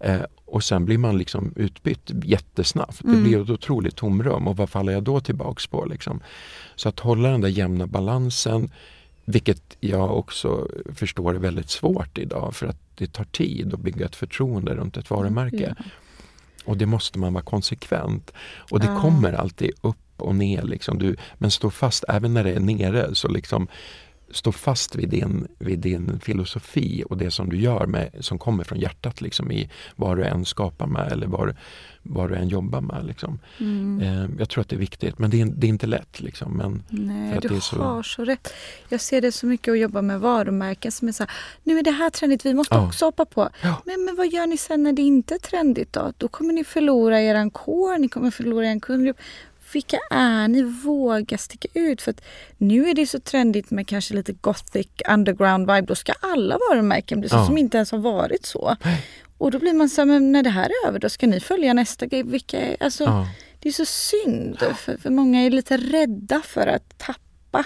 [0.00, 3.04] eh, och sen blir man liksom utbytt jättesnabbt.
[3.04, 3.16] Mm.
[3.16, 5.84] Det blir ett otroligt tomrum och vad faller jag då tillbaks på?
[5.84, 6.20] Liksom?
[6.76, 8.70] Så att hålla den där jämna balansen
[9.24, 14.06] vilket jag också förstår är väldigt svårt idag för att det tar tid att bygga
[14.06, 15.74] ett förtroende runt ett varumärke.
[15.78, 15.84] Ja.
[16.64, 18.32] Och det måste man vara konsekvent.
[18.70, 19.00] Och det ja.
[19.00, 20.62] kommer alltid upp och ner.
[20.62, 20.98] Liksom.
[20.98, 23.68] Du, men stå fast, även när det är nere, så liksom
[24.36, 28.64] stå fast vid din, vid din filosofi och det som du gör med, som kommer
[28.64, 31.56] från hjärtat liksom, i vad du än skapar med eller vad,
[32.02, 33.06] vad du än jobbar med.
[33.06, 33.38] Liksom.
[33.60, 34.00] Mm.
[34.00, 36.20] Eh, jag tror att det är viktigt men det är, det är inte lätt.
[36.20, 37.76] Liksom, men Nej, du så...
[37.76, 38.52] har så rätt.
[38.88, 41.82] Jag ser det så mycket att jobba med varumärken som är så här, nu är
[41.82, 42.86] det här trendigt, vi måste Ja.
[42.86, 43.48] också hoppa på.
[43.62, 43.82] Ja.
[43.84, 46.12] Men, men vad gör ni sen när det inte är trendigt då?
[46.16, 49.16] Då kommer ni förlora er kår, ni kommer förlora er kundgrupp.
[49.72, 50.62] Vilka är ni?
[50.62, 52.02] Våga sticka ut.
[52.02, 52.20] För att
[52.58, 55.86] nu är det så trendigt med kanske lite gothic underground vibe.
[55.86, 57.46] Då ska alla varumärken bli så Ja.
[57.46, 58.76] som inte ens har varit så.
[59.38, 61.40] Och då blir man så här, men när det här är över då ska ni
[61.40, 62.22] följa nästa grej.
[62.22, 63.26] Vilka är, alltså, Ja.
[63.60, 67.64] det är så synd för, för många är lite rädda för att tappa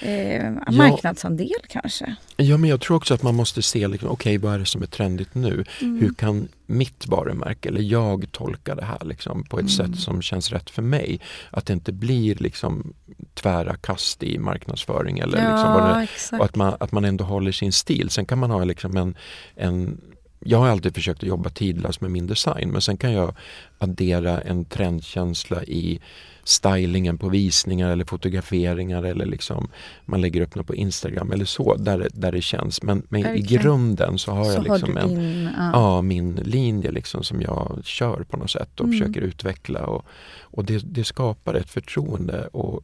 [0.00, 2.16] eh, marknadsandel kanske.
[2.36, 4.66] Ja men jag tror också att man måste se, liksom, okej okay, vad är det
[4.66, 5.64] som är trendigt nu?
[5.82, 6.00] Mm.
[6.00, 9.94] Hur kan mitt varumärke eller jag tolka det här liksom, på ett mm.
[9.94, 11.20] sätt som känns rätt för mig?
[11.50, 12.92] Att det inte blir liksom,
[13.34, 17.52] tvära kast i marknadsföring eller ja, liksom, det, och att man, att man ändå håller
[17.52, 18.10] sin stil.
[18.10, 19.14] Sen kan man ha liksom en,
[19.54, 20.00] en
[20.40, 23.34] jag har alltid försökt att jobba tidlöst med min design men sen kan jag
[23.78, 26.00] addera en trendkänsla i
[26.48, 29.68] stylingen på visningar eller fotograferingar eller liksom
[30.04, 32.82] man lägger upp något på Instagram eller så där, där det känns.
[32.82, 35.70] Men, men i grunden så har så jag liksom har en, din, ja.
[35.72, 36.02] ja.
[36.02, 38.98] min linje liksom som jag kör på något sätt och mm.
[38.98, 40.04] försöker utveckla och,
[40.40, 42.82] och det, det skapar ett förtroende och,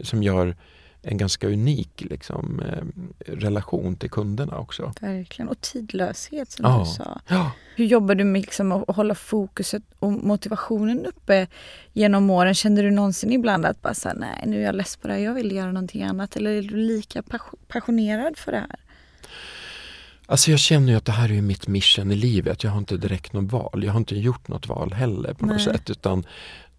[0.00, 0.56] som gör
[1.02, 2.84] en ganska unik liksom, eh,
[3.26, 4.92] relation till kunderna också.
[5.00, 6.78] Verkligen, och tidlöshet som ja.
[6.78, 7.20] du sa.
[7.28, 7.52] Ja.
[7.76, 11.46] Hur jobbar du med liksom, att hålla fokuset och motivationen uppe
[11.92, 12.54] genom åren?
[12.54, 15.14] Känner du någonsin ibland att bara så här, nej nu är jag less på det
[15.14, 16.36] här, jag vill göra någonting annat?
[16.36, 17.22] Eller är du lika
[17.68, 18.80] passionerad för det här?
[20.26, 22.64] Alltså jag känner ju att det här är mitt mission i livet.
[22.64, 23.84] Jag har inte direkt något val.
[23.84, 25.64] Jag har inte gjort något val heller på något Nej.
[25.64, 25.90] sätt.
[25.90, 26.24] Utan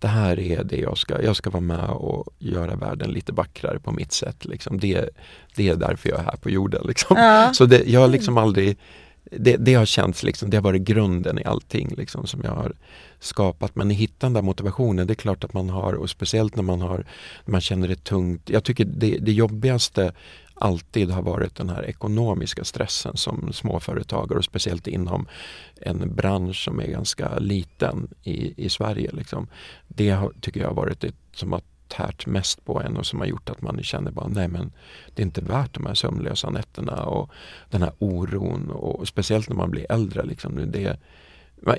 [0.01, 3.79] det här är det jag ska, jag ska vara med och göra världen lite vackrare
[3.79, 4.45] på mitt sätt.
[4.45, 4.79] Liksom.
[4.79, 5.09] Det,
[5.55, 6.81] det är därför jag är här på jorden.
[6.87, 7.17] Liksom.
[7.17, 7.53] Ja.
[7.53, 8.77] Så det, jag har liksom aldrig
[9.23, 12.73] det, det har känts liksom, det har varit grunden i allting liksom, som jag har
[13.19, 13.75] skapat.
[13.75, 16.81] Men i hittande av motivationen, det är klart att man har och speciellt när man
[16.81, 17.05] har,
[17.45, 18.49] när man känner det tungt.
[18.49, 20.13] Jag tycker det, det jobbigaste
[20.62, 25.28] alltid har varit den här ekonomiska stressen som småföretagare och speciellt inom
[25.76, 29.12] en bransch som är ganska liten i, i Sverige.
[29.13, 29.47] Liksom.
[29.88, 33.19] Det har, tycker jag har varit det som har tärt mest på en och som
[33.19, 34.71] har gjort att man känner bara nej men
[35.15, 37.30] det är inte värt de här sömnlösa nätterna och
[37.69, 40.24] den här oron och speciellt när man blir äldre.
[40.24, 41.00] Liksom, det,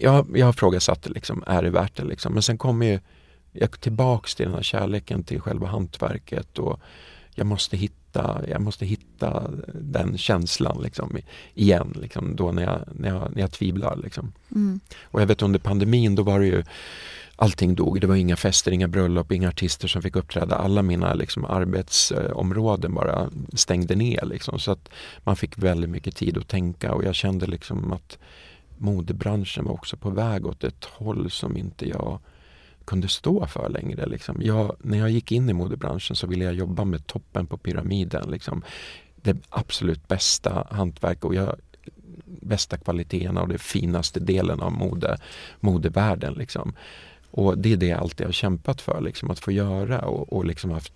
[0.00, 2.04] jag, jag har frågasatt det, liksom, är det värt det?
[2.04, 2.32] Liksom?
[2.32, 3.00] Men sen kommer ju
[3.52, 6.80] jag tillbaks till den här kärleken till själva hantverket och
[7.34, 11.16] jag måste hitta, jag måste hitta den känslan liksom,
[11.54, 13.96] igen, liksom, då när jag, när jag, när jag tvivlar.
[13.96, 14.32] Liksom.
[14.54, 14.80] Mm.
[15.02, 16.64] Och jag vet under pandemin då var det ju
[17.36, 20.56] Allting dog, det var inga fester, inga bröllop, inga artister som fick uppträda.
[20.56, 24.24] Alla mina liksom, arbetsområden bara stängde ner.
[24.26, 24.88] Liksom, så att
[25.24, 28.18] man fick väldigt mycket tid att tänka och jag kände liksom att
[28.78, 32.20] modebranschen var också på väg åt ett håll som inte jag
[32.92, 34.06] kunde stå för längre.
[34.06, 34.36] Liksom.
[34.40, 38.30] Jag, när jag gick in i modebranschen så ville jag jobba med toppen på pyramiden.
[38.30, 38.62] Liksom.
[39.22, 41.56] Det absolut bästa hantverk och jag,
[42.24, 45.18] bästa kvaliteterna och den finaste delen av mode,
[45.60, 46.34] modevärlden.
[46.34, 46.72] Liksom.
[47.30, 50.44] Och det är det jag alltid har kämpat för, liksom, att få göra och, och
[50.44, 50.92] liksom haft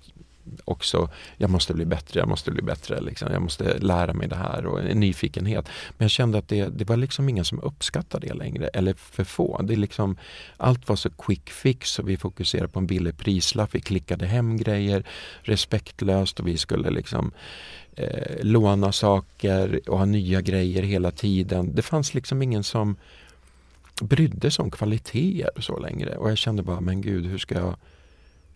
[0.64, 3.32] också, jag måste bli bättre, jag måste bli bättre, liksom.
[3.32, 5.68] jag måste lära mig det här och en nyfikenhet.
[5.98, 9.24] Men jag kände att det, det var liksom ingen som uppskattade det längre, eller för
[9.24, 9.62] få.
[9.62, 10.16] Det liksom,
[10.56, 14.56] allt var så quick fix och vi fokuserade på en billig prislapp, vi klickade hem
[14.56, 15.04] grejer
[15.42, 17.32] respektlöst och vi skulle liksom
[17.96, 21.74] eh, låna saker och ha nya grejer hela tiden.
[21.74, 22.96] Det fanns liksom ingen som
[24.00, 27.76] brydde sig om kvaliteter så längre och jag kände bara, men gud hur ska jag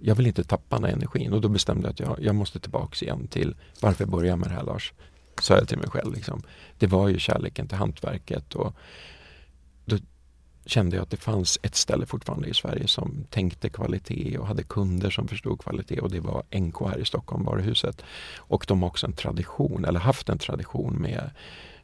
[0.01, 2.61] jag vill inte tappa den här energin och då bestämde jag att jag, jag måste
[2.61, 4.93] tillbaks igen till varför jag började med det här Lars.
[5.41, 6.15] Sa jag till mig själv.
[6.15, 6.43] Liksom.
[6.79, 8.75] Det var ju kärleken till hantverket och
[9.85, 9.97] då
[10.67, 14.63] kände jag att det fanns ett ställe fortfarande i Sverige som tänkte kvalitet och hade
[14.63, 18.03] kunder som förstod kvalitet och det var NK här i Stockholm, varuhuset.
[18.37, 21.31] Och de har också en tradition, eller haft en tradition med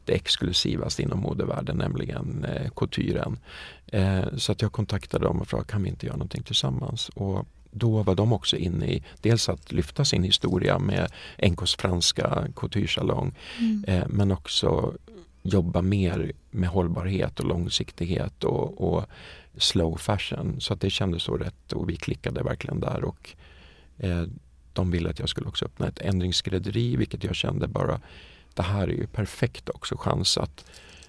[0.05, 3.39] det exklusivaste inom modevärlden, nämligen eh, couturen.
[3.87, 7.09] Eh, så att jag kontaktade dem och frågade kan vi inte göra någonting tillsammans?
[7.09, 7.47] Och
[7.79, 11.13] då var de också inne i dels att lyfta sin historia med
[11.51, 13.85] NKs franska couturesalong mm.
[13.89, 14.95] eh, men också
[15.43, 19.05] jobba mer med hållbarhet och långsiktighet och, och,
[19.59, 20.61] slow fashion.
[20.61, 23.05] Så det kändes så rätt och vi klickade verkligen där.
[23.05, 23.37] och
[23.99, 24.23] eh,
[24.73, 28.01] De ville att jag skulle också öppna ett ändringsskrädderi vilket jag kände bara
[28.55, 30.65] det här är ju perfekt också chans att,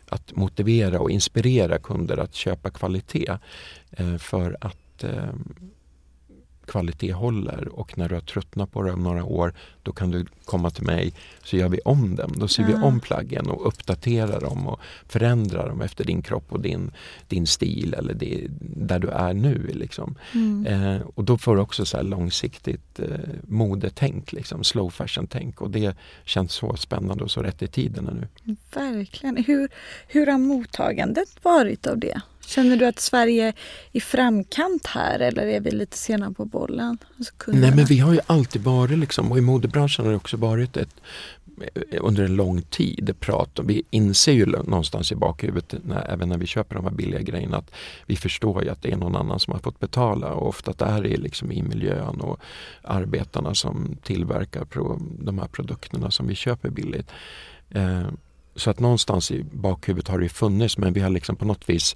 [0.10, 3.38] att motivera och inspirera kunder att köpa kvalitet.
[3.92, 5.34] Eh, för att eh,
[6.68, 9.54] kvalitet håller och när du har tröttnat på det om några år
[9.84, 11.14] då kan du komma till mig
[11.44, 12.34] så gör vi om dem.
[12.36, 12.68] Då ser ja.
[12.68, 16.92] vi om plaggen och uppdaterar dem och förändrar dem efter din kropp och din,
[17.28, 19.68] din stil eller det, där du är nu.
[19.74, 20.16] Liksom.
[20.34, 20.66] Mm.
[20.66, 23.08] Eh, och då får du också så långsiktigt eh,
[23.44, 28.04] modetänk, liksom, slow fashion-tänk och det känns så spännande och så rätt i tiden
[28.46, 28.56] nu.
[28.74, 29.38] Verkligen.
[29.38, 29.70] Hur,
[30.08, 32.22] hur har mottagandet varit av det?
[32.48, 33.54] Känner du att Sverige är
[33.92, 36.98] i framkant här eller är vi lite sena på bollen?
[37.18, 40.38] Alltså Nej men vi har ju alltid varit liksom och i modebranschen har det också
[40.38, 40.96] varit ett
[42.00, 46.46] under en lång tid prat Vi inser ju någonstans i bakhuvudet, när, även när vi
[46.46, 47.72] köper de här billiga grejerna, att
[48.06, 50.78] vi förstår ju att det är någon annan som har fått betala och ofta att
[50.78, 52.40] det här är liksom i miljön och
[52.82, 57.12] arbetarna som tillverkar pro, de här produkterna som vi köper billigt.
[57.70, 58.08] Eh,
[58.58, 61.96] så att någonstans i bakhuvudet har det funnits men vi har liksom på något vis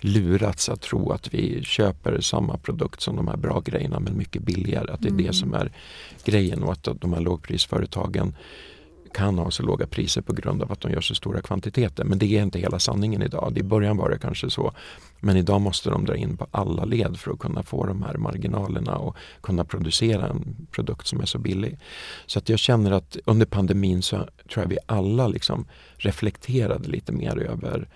[0.00, 4.42] lurats att tro att vi köper samma produkt som de här bra grejerna men mycket
[4.42, 4.92] billigare.
[4.92, 5.26] Att det är mm.
[5.26, 5.72] det som är
[6.24, 8.34] grejen och att de här lågprisföretagen
[9.12, 12.04] kan ha så låga priser på grund av att de gör så stora kvantiteter.
[12.04, 13.58] Men det är inte hela sanningen idag.
[13.58, 14.72] I början var det kanske så.
[15.20, 18.14] Men idag måste de dra in på alla led för att kunna få de här
[18.14, 21.78] marginalerna och kunna producera en produkt som är så billig.
[22.26, 25.64] Så att jag känner att under pandemin så tror jag vi alla liksom
[25.96, 27.88] reflekterade lite mer över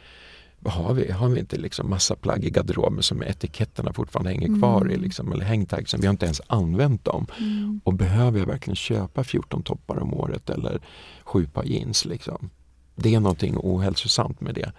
[0.71, 1.13] har vi?
[1.13, 4.91] Har vi inte liksom massa plagg i garderoben som etiketterna fortfarande hänger kvar mm.
[4.91, 4.97] i?
[4.97, 7.27] Liksom, eller hängtagsen, vi har inte ens använt dem.
[7.39, 7.81] Mm.
[7.85, 10.81] Och behöver jag verkligen köpa 14 toppar om året eller
[11.25, 12.05] sju par jeans?
[12.05, 12.51] Liksom?
[12.97, 14.73] Det är någonting ohälsosamt med det.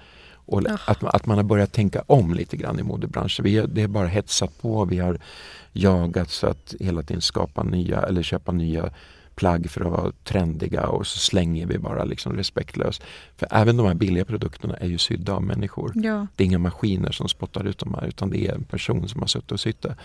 [0.46, 0.78] Och oh.
[0.86, 3.44] att, att man har börjat tänka om lite grann i modebranschen.
[3.44, 5.20] Vi, det är bara hetsat på, vi har
[5.74, 8.90] jagat så att hela tiden skapa nya eller köpa nya
[9.36, 13.04] plagg för att vara trendiga och så slänger vi bara liksom respektlöst.
[13.38, 15.92] För även de här billiga produkterna är ju sydda av människor.
[15.96, 16.28] Ja.
[16.36, 19.22] Det är inga maskiner som spottar ut de här utan det är en person som
[19.22, 19.96] har suttit och sytt det.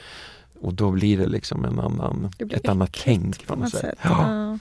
[0.61, 3.47] Och då blir det liksom en annan, ett annat tänk.
[3.47, 3.99] På något sätt.
[4.03, 4.59] Ja.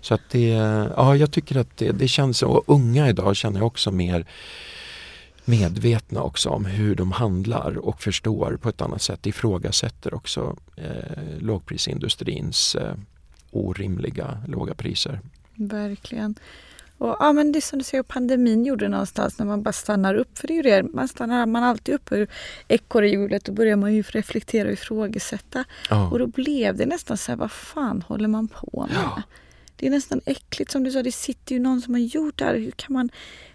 [0.00, 0.48] Så att det,
[0.96, 4.26] ja jag tycker att det, det känns, och unga idag känner jag också mer
[5.44, 11.38] medvetna också om hur de handlar och förstår på ett annat sätt, ifrågasätter också eh,
[11.38, 12.94] lågprisindustrins eh,
[13.50, 15.20] orimliga låga priser.
[15.54, 16.34] Verkligen.
[16.98, 20.14] Och, ja, men det är som du säger, pandemin gjorde någonstans när man bara stannar
[20.14, 20.38] upp.
[20.38, 22.28] För det är ju det, man stannar man alltid upp ur
[22.68, 25.64] ekorrhjulet och börjar man ju reflektera och ifrågasätta.
[25.90, 26.10] Ja.
[26.10, 29.02] Och då blev det nästan så här, vad fan håller man på med?
[29.04, 29.22] Ja.
[29.76, 32.44] Det är nästan äckligt som du sa, det sitter ju någon som har gjort det
[32.44, 32.54] här.
[32.54, 33.10] Hur kan man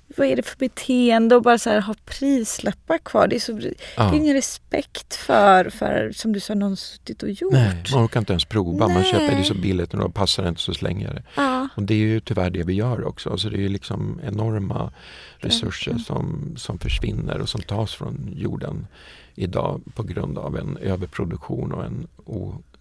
[0.07, 3.27] vad är det för beteende och bara så här, ha prislappar kvar.
[3.27, 4.03] Det är, så, ja.
[4.03, 7.53] det är ingen respekt för, för, som du sa, någon suttit och gjort.
[7.53, 8.87] Nej, man orkar inte ens prova.
[8.87, 8.95] Nej.
[8.95, 11.23] Man köper det så billigt och då passar det inte så slänger det.
[11.35, 11.67] Ja.
[11.75, 13.29] Och det är ju tyvärr det vi gör också.
[13.29, 14.91] Alltså det är ju liksom enorma
[15.37, 18.87] resurser som, som försvinner och som tas från jorden
[19.35, 22.07] idag på grund av en överproduktion och en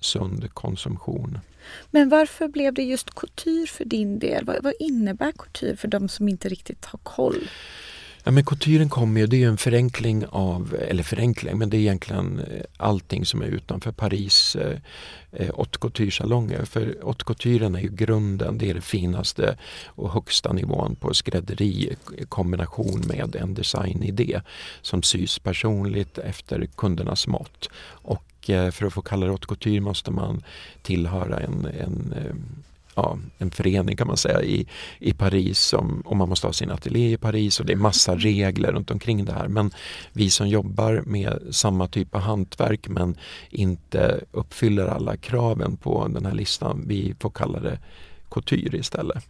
[0.04, 1.38] osund konsumtion.
[1.90, 4.44] Men varför blev det just couture för din del?
[4.44, 7.48] Vad, vad innebär couture för de som inte riktigt har koll?
[8.26, 11.76] Ja, men couturen kommer ju, det är ju en förenkling av, eller förenkling, men det
[11.76, 14.78] är egentligen eh, allting som är utanför Paris eh,
[15.32, 16.64] eh haute couture-salonger.
[16.64, 21.96] För haute couturen är ju grunden, det är det finaste och högsta nivån på skrädderi
[22.18, 24.40] i kombination med en designidé
[24.82, 27.68] som sys personligt efter kundernas mått.
[27.88, 30.42] Och Eh, för att få kalla det haute couture måste man
[30.82, 32.34] tillhöra en, en eh,
[32.94, 34.66] ja, en förening kan man säga i,
[34.98, 38.16] i Paris som, och man måste ha sin ateljé i Paris och det är massa
[38.16, 39.48] regler runt omkring det här.
[39.48, 39.70] Men
[40.12, 43.16] vi som jobbar med samma typ av hantverk men
[43.50, 47.78] inte uppfyller alla kraven på den här listan, vi får kalla det
[48.30, 49.24] couture istället.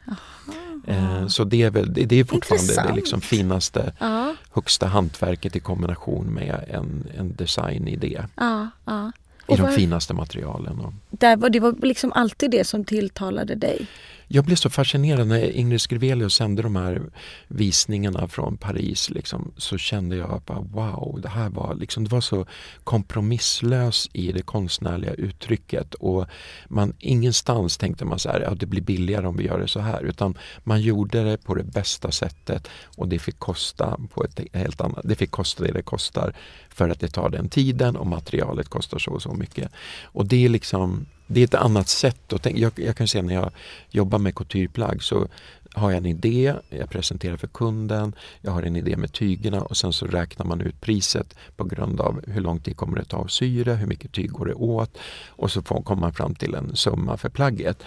[0.86, 2.88] Eh, så det är, väl, det, är fortfarande Intressant.
[2.88, 4.34] det liksom finaste, ja.
[4.52, 8.20] högsta hantverket i kombination med en, en designidé.
[8.36, 9.12] Ja, ja.
[9.48, 10.80] I de finaste materialen.
[10.80, 10.92] Och...
[11.10, 13.86] Det var, det var liksom alltid det som tilltalade dig?
[14.34, 17.02] Jag blev så fascinerad när Ingrid Skrivelius sände de här
[17.48, 19.10] visningarna från Paris.
[19.10, 22.46] Liksom, så kände jag bara wow, det här var, liksom, det var så
[22.84, 25.94] kompromisslös i det konstnärliga uttrycket.
[25.94, 26.26] Och
[26.68, 29.80] man, ingenstans tänkte man så här, ja, det blir billigare om vi gör det så
[29.80, 30.02] här.
[30.02, 34.80] Utan man gjorde det på det bästa sättet och det fick kosta på ett helt
[34.80, 36.34] annat, det fick kosta det det kostar
[36.68, 39.72] för att det tar den tiden och materialet kostar så och så mycket.
[40.02, 42.60] Och det är liksom det är ett annat sätt att tänka.
[42.60, 43.50] Jag, jag kan säga när jag
[43.90, 45.28] jobbar med coutureplagg så
[45.74, 49.76] har jag en idé, jag presenterar för kunden, jag har en idé med tygerna och
[49.76, 53.24] sen så räknar man ut priset på grund av hur lång tid kommer det ta
[53.24, 54.98] att sy det, hur mycket tyg går det åt
[55.28, 57.82] och så kommer man fram till en summa för plagget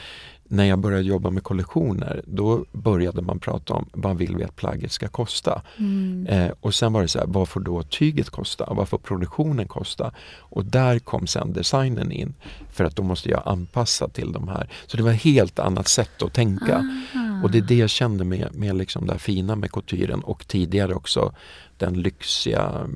[0.49, 4.55] när jag började jobba med kollektioner då började man prata om vad vill vi att
[4.55, 5.61] plagget ska kosta.
[5.77, 6.27] Mm.
[6.27, 8.73] Eh, och sen var det så här, vad får då tyget kosta?
[8.73, 10.11] Vad får produktionen kosta?
[10.39, 12.33] Och där kom sen designen in.
[12.71, 14.69] För att då måste jag anpassa till de här.
[14.87, 16.75] Så det var ett helt annat sätt att tänka.
[16.75, 17.26] Aha.
[17.43, 20.95] Och det är det jag kände med, med liksom det fina med couturen och tidigare
[20.95, 21.33] också
[21.77, 22.87] den lyxiga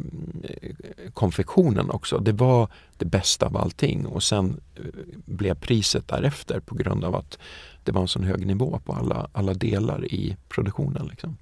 [0.43, 2.17] eh, konfektionen också.
[2.17, 2.67] Det var
[2.97, 4.83] det bästa av allting och sen eh,
[5.25, 7.37] blev priset därefter på grund av att
[7.83, 11.07] det var en sån hög nivå på alla, alla delar i produktionen.
[11.07, 11.37] Liksom.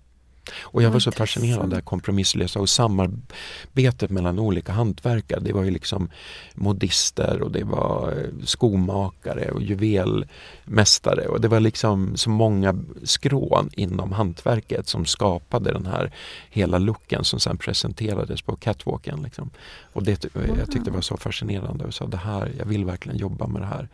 [0.62, 5.40] Och jag var så fascinerad av det kompromisslösa och samarbetet mellan olika hantverkare.
[5.40, 6.10] Det var ju liksom
[6.56, 13.70] modister och det var eh, skomakare och juvelmästare och det var liksom så många skrån
[13.74, 16.12] inom hantverket som skapade den här
[16.50, 19.24] hela looken som sen presenterades på catwalken.
[19.24, 19.50] Liksom.
[19.94, 23.18] Och det, jag tyckte det var så fascinerande och sa det här, jag vill verkligen
[23.18, 23.90] jobba med det här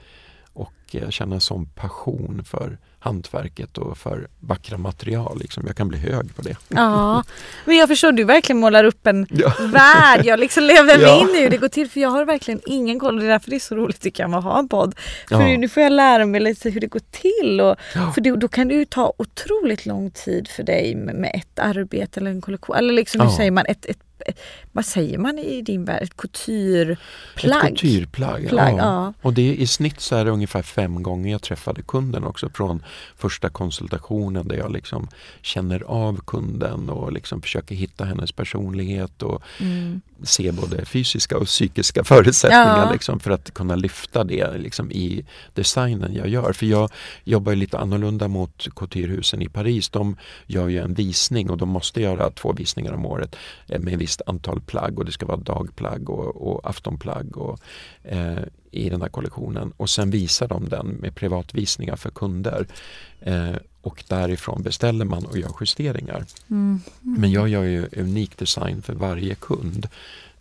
[0.56, 5.40] och eh, känna en sån passion för hantverket och för vackra material.
[5.40, 5.64] Liksom.
[5.68, 6.56] Jag kan bli hög på det.
[6.68, 7.24] Ja,
[7.66, 9.54] men jag förstår, du verkligen målar upp en ja.
[9.60, 10.26] värld.
[10.26, 13.00] Jag liksom lever mig in i hur det går till för jag har verkligen ingen
[13.00, 13.20] koll.
[13.20, 14.96] Det är därför det är så roligt tycker jag med att ha en podd.
[15.28, 15.58] För ja.
[15.58, 17.62] nu får jag lära mig lite hur det går till.
[17.62, 18.12] Och, ja.
[18.12, 21.60] För det, då kan det ju ta otroligt lång tid för dig med, med ett
[21.60, 22.76] arbete eller en kollektion.
[22.76, 24.05] Eller liksom, hur säger man, ett, ett
[24.72, 27.64] vad säger man i din värld, ett coutureplagg?
[27.64, 28.78] Ett coutureplagg, ja.
[28.78, 29.14] ja.
[29.22, 32.84] Och det i snitt så är det ungefär fem gånger jag träffade kunden också från
[33.18, 35.08] första konsultationen där jag liksom
[35.42, 40.02] känner av kunden och liksom försöker hitta hennes personlighet och mm.
[40.24, 42.92] se både fysiska och psykiska förutsättningar ja.
[42.92, 46.54] liksom, för att kunna lyfta det liksom, i designen jag gör.
[46.54, 46.90] För jag
[47.24, 49.90] jobbar lite annorlunda mot couturehusen i Paris.
[49.90, 53.36] De gör ju en visning och de måste göra två visningar om året
[53.68, 57.60] eh, med visst antal plagg och det ska vara dagplagg och, och aftonplagg och,
[58.04, 59.74] eh, i den här kollektionen.
[59.78, 62.68] Och sen visar de den med privatvisningar för kunder.
[63.22, 66.26] Eh, och därifrån beställer man och gör justeringar.
[66.50, 66.82] Mm.
[67.04, 67.22] Mm.
[67.22, 69.88] Men jag gör ju unik design för varje kund.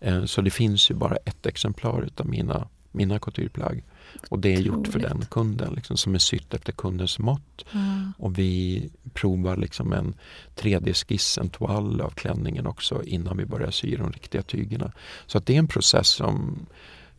[0.00, 3.82] Eh, så det finns ju bara ett exemplar utav mina, mina coutureplagg.
[4.28, 7.64] Och det är gjort för den kunden liksom, som är sytt efter kundens mått.
[7.72, 8.12] Mm.
[8.18, 10.14] Och vi provar liksom en
[10.56, 14.92] 3D-skiss, en toal av klänningen också innan vi börjar sy de riktiga tygerna.
[15.26, 16.66] Så att det är en process som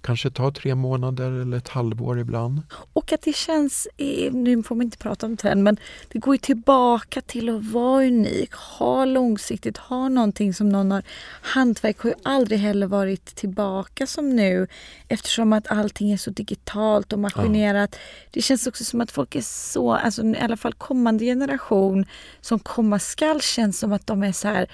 [0.06, 2.62] kanske tar tre månader eller ett halvår ibland.
[2.94, 3.88] Och att det känns,
[4.32, 5.78] nu får man inte prata om trend, men
[6.08, 11.04] det går ju tillbaka till att vara unik, ha långsiktigt, ha någonting som någon har...
[11.42, 14.68] Hantverk har ju aldrig heller varit tillbaka som nu
[15.08, 17.90] eftersom att allting är så digitalt och maskinerat.
[17.94, 18.00] Ja.
[18.32, 22.06] Det känns också som att folk är så, alltså i alla fall kommande generation
[22.42, 24.68] som komma skall känns som att de är så här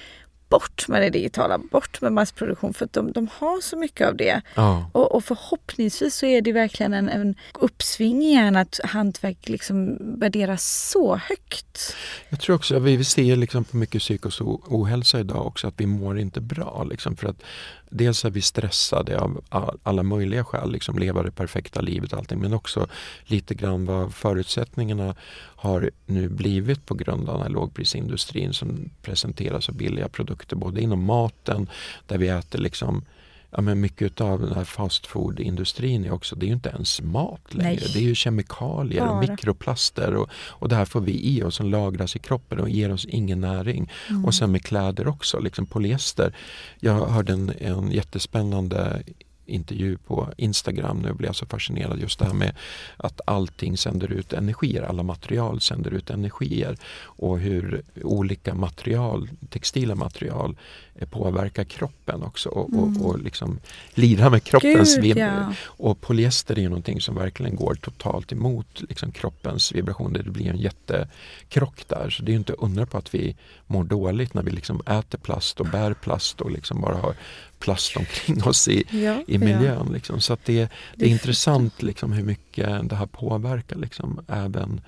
[0.52, 4.16] bort med det digitala, bort med massproduktion för att de, de har så mycket av
[4.16, 4.42] det.
[4.56, 4.90] Ja.
[4.92, 10.90] Och, och, förhoppningsvis så är det verkligen en, en uppsving igen att hantverk liksom värderas
[10.92, 11.96] så högt.
[12.30, 15.86] Jag tror också att vi ser liksom på mycket psykisk ohälsa idag också att vi
[15.86, 16.84] mår inte bra.
[16.84, 17.44] Liksom, för att
[17.92, 19.42] dels är vi stressade av
[19.84, 22.88] alla möjliga skäl, liksom leva det perfekta livet och allting, men också
[23.24, 25.16] lite grann vad förutsättningarna
[25.56, 30.82] har nu blivit på grund av den här lågprisindustrin som presenterar så billiga produkter både
[30.82, 31.70] inom maten,
[32.08, 33.04] där vi äter liksom
[33.52, 37.02] ja, men mycket av den här fast food-industrin är också, det är ju inte ens
[37.02, 37.80] mat längre.
[37.82, 37.92] Nej.
[37.94, 39.12] Det är ju kemikalier Bara.
[39.12, 42.70] och mikroplaster och, och det här får vi i oss som lagras i kroppen och
[42.70, 43.92] ger oss ingen näring.
[44.10, 44.26] Mm.
[44.26, 46.36] Och sen med kläder också, liksom polyester.
[46.80, 49.04] Jag hörde en, en jättespännande
[49.52, 52.56] intervju på Instagram nu blev jag så fascinerad just det här med
[52.98, 59.96] att allting sänder ut energier, alla material sänder ut energier och hur olika material, textila
[59.96, 60.58] material
[60.96, 63.02] eh, påverkar kroppen också och, mm.
[63.02, 63.60] och, och liksom
[63.94, 65.44] lirar med kroppens vibration.
[65.50, 65.54] Ja.
[65.64, 70.24] Och polyester är någonting som verkligen går totalt emot liksom kroppens vibrationer.
[70.24, 73.36] Det blir en jättekrock där så det är inte undra på att vi
[73.68, 77.16] mår dåligt när vi liksom äter plast och bär plast och liksom bara har
[77.62, 79.86] plast omkring oss i, ja, i miljön.
[79.88, 79.94] Ja.
[79.94, 80.22] Liksom.
[80.22, 84.82] Så att det, det är intressant liksom, hur mycket det här påverkar liksom, även,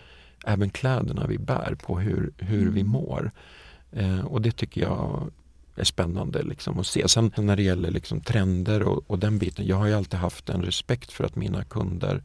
[0.45, 2.73] även kläderna vi bär på hur, hur mm.
[2.73, 3.31] vi mår.
[3.91, 5.31] Eh, och det tycker jag
[5.75, 7.07] är spännande liksom, att se.
[7.07, 9.67] Sen när det gäller liksom, trender och, och den biten.
[9.67, 12.23] Jag har ju alltid haft en respekt för att mina kunder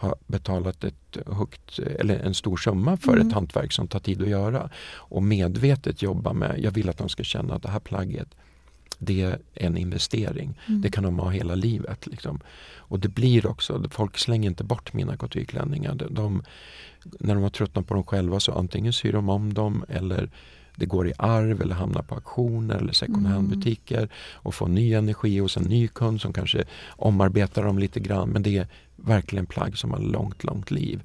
[0.00, 3.28] har betalat ett högt, eller en stor summa för mm.
[3.28, 4.70] ett hantverk som tar tid att göra.
[4.94, 8.28] Och medvetet jobba med, jag vill att de ska känna att det här plagget
[9.00, 10.58] det är en investering.
[10.68, 10.80] Mm.
[10.80, 12.06] Det kan de ha hela livet.
[12.06, 12.40] Liksom.
[12.76, 15.94] Och det blir också, folk slänger inte bort mina coutureklänningar.
[15.94, 16.42] De, de,
[17.20, 20.30] när de har tröttnat på dem själva så antingen syr de om dem eller
[20.76, 24.10] det går i arv eller hamnar på auktioner eller second hand-butiker mm.
[24.34, 26.64] och får ny energi hos en ny kund som kanske
[26.96, 28.28] omarbetar dem lite grann.
[28.28, 31.02] Men det är verkligen plagg som har långt, långt liv.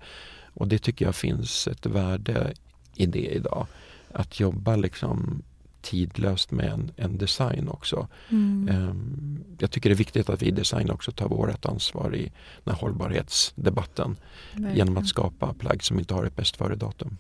[0.54, 2.54] Och det tycker jag finns ett värde
[2.96, 3.68] i det idag.
[4.12, 5.42] Att jobba liksom
[5.86, 8.08] tidlöst med en, en design också.
[8.30, 8.90] Mm.
[8.90, 12.32] Um, jag tycker det är viktigt att vi i design också tar vårt ansvar i
[12.64, 14.18] den här hållbarhetsdebatten
[14.52, 14.78] Verkligen.
[14.78, 17.18] genom att skapa plagg som inte har ett bäst före-datum.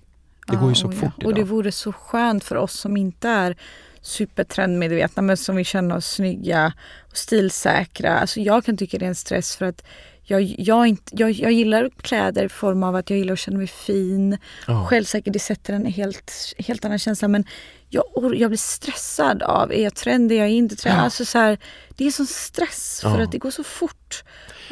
[0.48, 1.12] Det ja, går ju så fort ja.
[1.18, 1.28] idag.
[1.28, 3.56] Och det vore så skönt för oss som inte är
[4.02, 6.74] supertrendmedvetna men som vill känna oss snygga
[7.10, 8.20] och stilsäkra.
[8.20, 9.84] Alltså jag kan tycka det är en stress för att
[10.28, 13.58] jag, jag, inte, jag, jag gillar kläder i form av att jag gillar att känna
[13.58, 14.38] mig fin.
[14.68, 14.86] Ja.
[14.86, 17.28] Självsäker, det sätter en helt, helt annan känsla.
[17.28, 17.46] Men
[17.90, 18.04] jag,
[18.36, 21.00] jag blir stressad av, är jag trendig, är jag inte trendig?
[21.00, 21.04] Ja.
[21.04, 21.58] Alltså så här,
[21.96, 23.24] det är sån stress för Ja.
[23.24, 24.24] att det går så fort.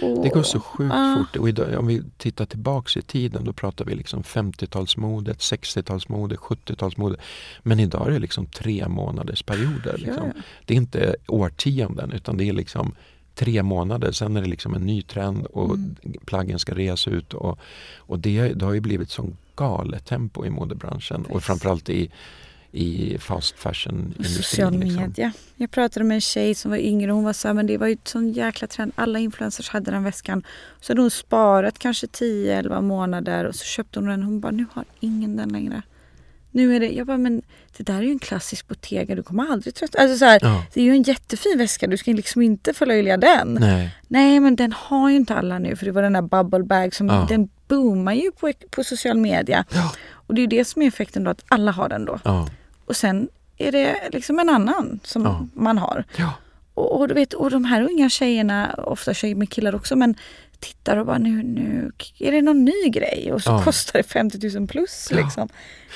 [0.01, 1.15] Och- Det går så sjukt Ja.
[1.31, 1.35] fort.
[1.41, 7.15] Och idag, om vi tittar tillbaks i tiden då pratar vi liksom 50-talsmodet, 60-talsmode, 70-talsmode.
[7.63, 9.97] Men idag är det liksom tre månaders perioder.
[9.97, 10.31] Liksom.
[10.35, 10.41] Ja.
[10.65, 12.95] Det är inte årtionden utan det är liksom
[13.35, 14.11] tre månader.
[14.11, 15.95] Sen är det liksom en ny trend och Mm.
[16.25, 17.33] plaggen ska reas ut.
[17.33, 17.59] Och,
[17.97, 21.45] och det, det har ju blivit sån galet tempo i modebranschen och Visst.
[21.47, 22.11] framförallt i,
[22.71, 24.43] i fast Och fashion-industrin.
[24.43, 25.01] social liksom.
[25.01, 25.31] media.
[25.55, 27.77] Jag pratade med en tjej som var yngre och hon var så här, men det
[27.77, 28.91] var ju sån jäkla trend.
[28.95, 30.43] Alla influencers hade den väskan.
[30.81, 34.23] Så hade hon sparat kanske 10-11 månader och så köpte hon den.
[34.23, 35.81] Hon bara, nu har ingen den längre.
[36.55, 37.41] Nu är det, jag bara, men
[37.77, 39.99] det där är ju en klassisk Bottega, du kommer aldrig tröttna.
[40.01, 40.65] Alltså så här, Ja.
[40.73, 43.57] Det är ju en jättefin väska, du ska liksom inte förlöjliga den.
[43.59, 43.95] Nej.
[44.07, 46.95] Nej men den har ju inte alla nu för det var den där bubble bag
[46.95, 47.25] som Ja.
[47.29, 49.65] den boomar ju på, på social media.
[49.73, 49.91] Ja.
[50.11, 52.19] Och det är ju det som är effekten då att alla har den då.
[52.85, 53.27] Och sen
[53.57, 56.03] är det liksom en annan som man har.
[56.73, 60.15] Och, och, du vet, och de här unga tjejerna, ofta tjejer med killar också, men
[60.63, 63.63] tittar och bara nu, nu är det någon ny grej och så Ja.
[63.63, 65.07] kostar det 50 000 plus.
[65.11, 65.17] Ja.
[65.17, 65.49] Liksom.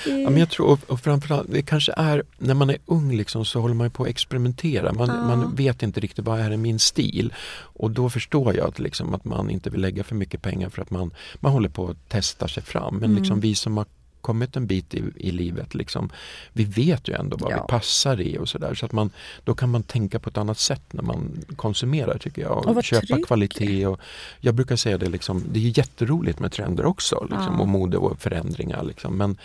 [0.06, 3.46] Ja, men jag tror, och, och framförallt, det kanske är, när man är ung liksom,
[3.46, 4.94] så håller man på att experimentera.
[4.94, 5.36] Man, Ja.
[5.36, 7.34] man vet inte riktigt vad är min stil.
[7.60, 10.82] Och då förstår jag att, liksom, att man inte vill lägga för mycket pengar för
[10.82, 12.96] att man, man håller på att testa sig fram.
[12.96, 13.22] Men Mm.
[13.22, 13.86] liksom, vi som har
[14.22, 16.10] kommit en bit i, i livet, liksom,
[16.54, 17.62] vi vet ju ändå vad Ja.
[17.62, 18.74] vi passar i och sådär.
[18.76, 19.10] Så att man,
[19.44, 22.58] då kan man tänka på ett annat sätt när man konsumerar tycker jag.
[22.68, 23.26] Och vara köpa trygg.
[23.28, 23.86] kvalitet.
[23.88, 24.00] Och,
[24.40, 27.28] jag brukar säga det, liksom, det är jätteroligt med trender också.
[27.30, 27.62] Liksom, Ja.
[27.62, 28.84] Och mode och förändringar.
[28.84, 29.18] Liksom.
[29.18, 29.38] Men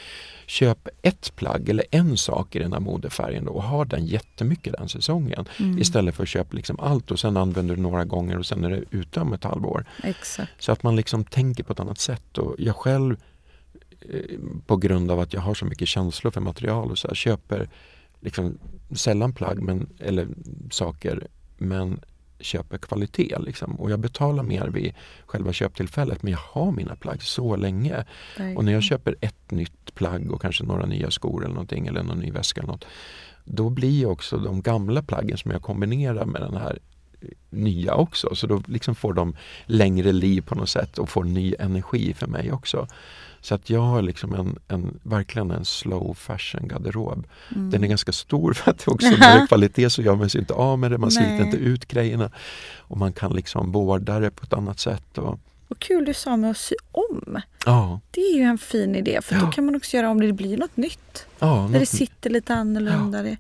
[0.47, 4.75] köp ett plagg eller en sak i den här modefärgen då, och ha den jättemycket
[4.79, 5.45] den säsongen.
[5.59, 5.79] Mm.
[5.79, 8.71] Istället för att köpa liksom allt och sen använder du några gånger och sen är
[8.71, 9.85] det ute om ett halvår.
[10.03, 10.53] Exakt.
[10.59, 12.39] Så att man liksom tänker på ett annat sätt.
[12.39, 13.17] Och jag själv,
[14.67, 17.69] på grund av att jag har så mycket känslor för material och så här, köper
[18.21, 18.59] liksom
[18.95, 20.29] sällan plagg men, eller
[20.71, 21.27] saker
[21.59, 22.01] men
[22.41, 23.37] köper kvalitet.
[23.39, 23.75] Liksom.
[23.75, 24.95] Och jag betalar mer vid
[25.27, 28.05] själva köptillfället men jag har mina plagg så länge.
[28.57, 32.03] Och när jag köper ett nytt plagg och kanske några nya skor eller någonting eller
[32.03, 32.85] någon ny väska eller något.
[33.45, 36.92] Då blir också de gamla plaggen som jag kombinerar med den här eh,
[37.51, 38.35] nya också.
[38.35, 42.27] Så då liksom får de längre liv på något sätt och får ny energi för
[42.27, 42.87] mig också.
[43.41, 47.27] Så att jag har liksom en, en, verkligen en slow fashion garderob.
[47.55, 47.71] Mm.
[47.71, 50.55] Den är ganska stor för att också det är kvalitet så gör man sig inte
[50.55, 51.41] av med det, man sliter Nej.
[51.45, 52.31] inte ut grejerna.
[52.79, 55.19] Och man kan liksom vårda det på ett annat sätt.
[55.19, 57.41] Och, Och kul du sa med att sy om.
[57.67, 59.51] ja, Det är ju en fin idé för då Ja.
[59.51, 61.27] kan man också göra om det blir något nytt.
[61.39, 63.23] ja, Där det något- sitter lite annorlunda.
[63.23, 63.37] Det.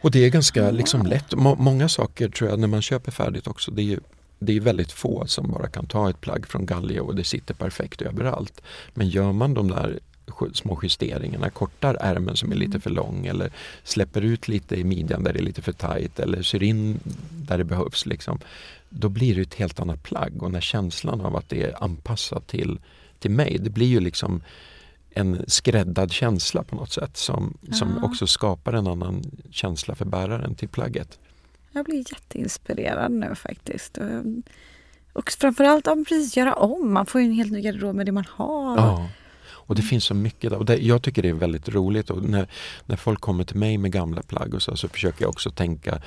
[0.00, 1.34] Och det är ganska liksom lätt.
[1.34, 3.70] Må- många saker tror jag när man köper färdigt också.
[3.70, 4.00] Det är,
[4.38, 7.54] det är väldigt få som bara kan ta ett plagg från galge och det sitter
[7.54, 8.62] perfekt överallt.
[8.94, 9.98] Men gör man de där
[10.52, 13.52] små justeringarna, kortar ärmen som är lite för lång eller
[13.84, 17.58] släpper ut lite i midjan där det är lite för tajt eller syr in där
[17.58, 18.06] det behövs.
[18.06, 18.38] Liksom,
[18.88, 22.46] då blir det ett helt annat plagg och när känslan av att det är anpassat
[22.46, 22.80] till,
[23.18, 24.42] till mig, det blir ju liksom
[25.10, 30.54] en skräddad känsla på något sätt som, som också skapar en annan känsla för bäraren
[30.54, 31.18] till plagget.
[31.72, 33.98] Jag blir jätteinspirerad nu faktiskt.
[33.98, 34.24] Och,
[35.12, 36.92] och framförallt ja, precis göra om.
[36.92, 38.76] Man får ju en helt ny garderob med det man har.
[38.76, 39.08] Ja.
[39.68, 40.58] Och det finns så mycket där.
[40.58, 42.48] Och det, jag tycker det är väldigt roligt och när,
[42.86, 46.02] när folk kommer till mig med gamla plagg och så, så försöker jag också tänka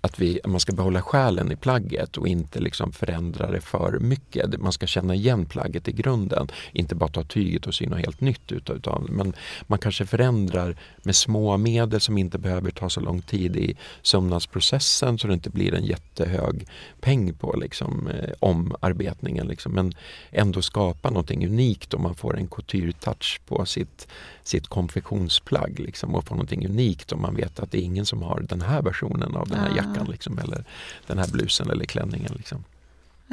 [0.00, 4.60] att vi, man ska behålla själen i plagget och inte liksom förändra det för mycket.
[4.60, 6.48] Man ska känna igen plagget i grunden.
[6.72, 9.32] Inte bara ta tyget och sy något helt nytt utav, utav men
[9.66, 15.18] man kanske förändrar med små medel som inte behöver ta så lång tid i sömnadsprocessen
[15.18, 16.66] så det inte blir en jättehög
[17.00, 19.46] peng på liksom, eh, omarbetningen.
[19.46, 19.72] Liksom.
[19.72, 19.92] Men
[20.30, 24.08] ändå skapa någonting unikt om man får en couture-touch på sitt,
[24.42, 28.22] sitt konfektionsplagg liksom, och får någonting unikt om man vet att det är ingen som
[28.22, 29.76] har den här versionen av den här Ah.
[29.76, 30.64] jackan liksom, eller
[31.06, 32.32] den här blusen eller klänningen.
[32.36, 32.64] Liksom.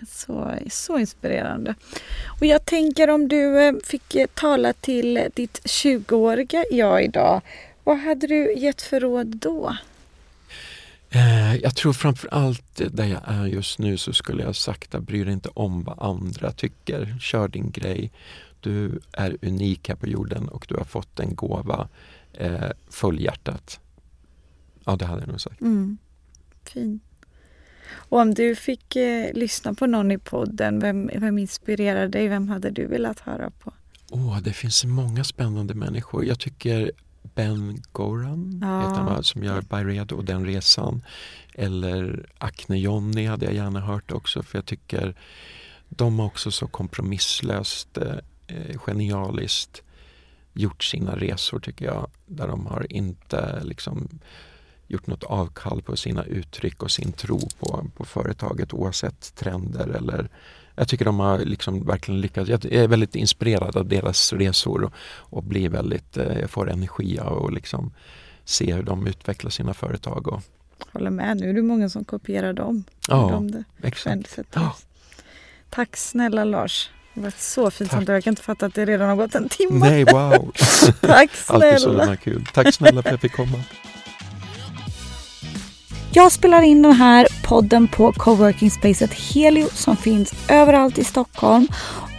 [0.08, 1.76] Så, så inspirerande.
[2.40, 7.42] Och jag tänker om du eh, fick eh, tala till ditt 20-åriga jag idag.
[7.84, 9.78] Vad hade du gett för råd då?
[11.10, 14.56] Eh, jag tror framför allt där jag är just nu så skulle jag
[14.92, 17.18] att bry dig inte om vad andra tycker.
[17.20, 18.12] Kör din grej.
[18.60, 21.88] Du är unik här på jorden och du har fått en gåva.
[22.34, 23.80] Eh, följ hjärtat.
[24.86, 25.62] Ja, det hade jag nog sagt.
[25.62, 25.98] Mm.
[26.70, 27.00] Fin.
[27.90, 32.28] Och om du fick eh, lyssna på någon i podden, vem, vem inspirerade dig?
[32.28, 33.74] Vem hade du velat höra på?
[34.12, 36.26] Åh, det finns många spännande människor.
[36.26, 36.92] Jag tycker
[37.36, 38.80] Ben Goran ja.
[38.80, 41.02] heter han, som gör Byredo och Den resan.
[41.54, 45.16] Eller Acne Jonny hade jag gärna hört också för jag tycker
[45.90, 49.84] de har också så kompromisslöst, eh, genialiskt
[50.54, 52.10] gjort sina resor tycker jag.
[52.26, 54.20] Där de har inte liksom
[54.88, 60.30] gjort något avkall på sina uttryck och sin tro på, på företaget oavsett trender eller
[60.76, 62.50] jag tycker de har liksom verkligen lyckats.
[62.50, 67.20] Jag är väldigt inspirerad av deras resor och, och blir väldigt, eh, jag får energi
[67.20, 67.94] av att liksom
[68.46, 70.28] se hur de utvecklar sina företag.
[70.28, 70.42] Och...
[70.92, 72.84] Håller med, nu är det många som kopierar dem.
[73.08, 74.40] Ja, de exakt.
[74.54, 74.76] Ja.
[75.70, 76.90] Tack snälla Lars.
[77.14, 78.14] Det var så fint samtal.
[78.14, 79.80] Jag kan inte fatta att det redan har gått en timme.
[79.80, 80.52] Nej, wow!
[81.02, 82.04] Tack snälla!
[82.04, 82.46] Alltid så kul.
[82.54, 83.64] Tack snälla för att jag fick komma.
[86.18, 91.68] Jag spelar in den här podden på coworking spacet Helio som finns överallt i Stockholm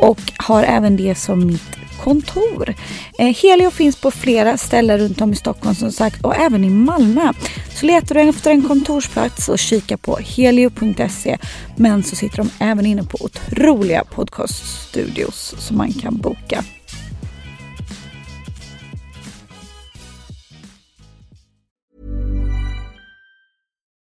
[0.01, 2.75] och har även det som mitt kontor.
[3.19, 6.71] Eh, helio finns på flera ställen runt om i Stockholm som sagt och även i
[6.71, 7.33] Malmö.
[7.75, 11.39] Så letar du efter en kontorsplats och kika på helio.se.
[11.77, 16.65] Men så sitter de även inne på otroliga podcaststudios som man kan boka.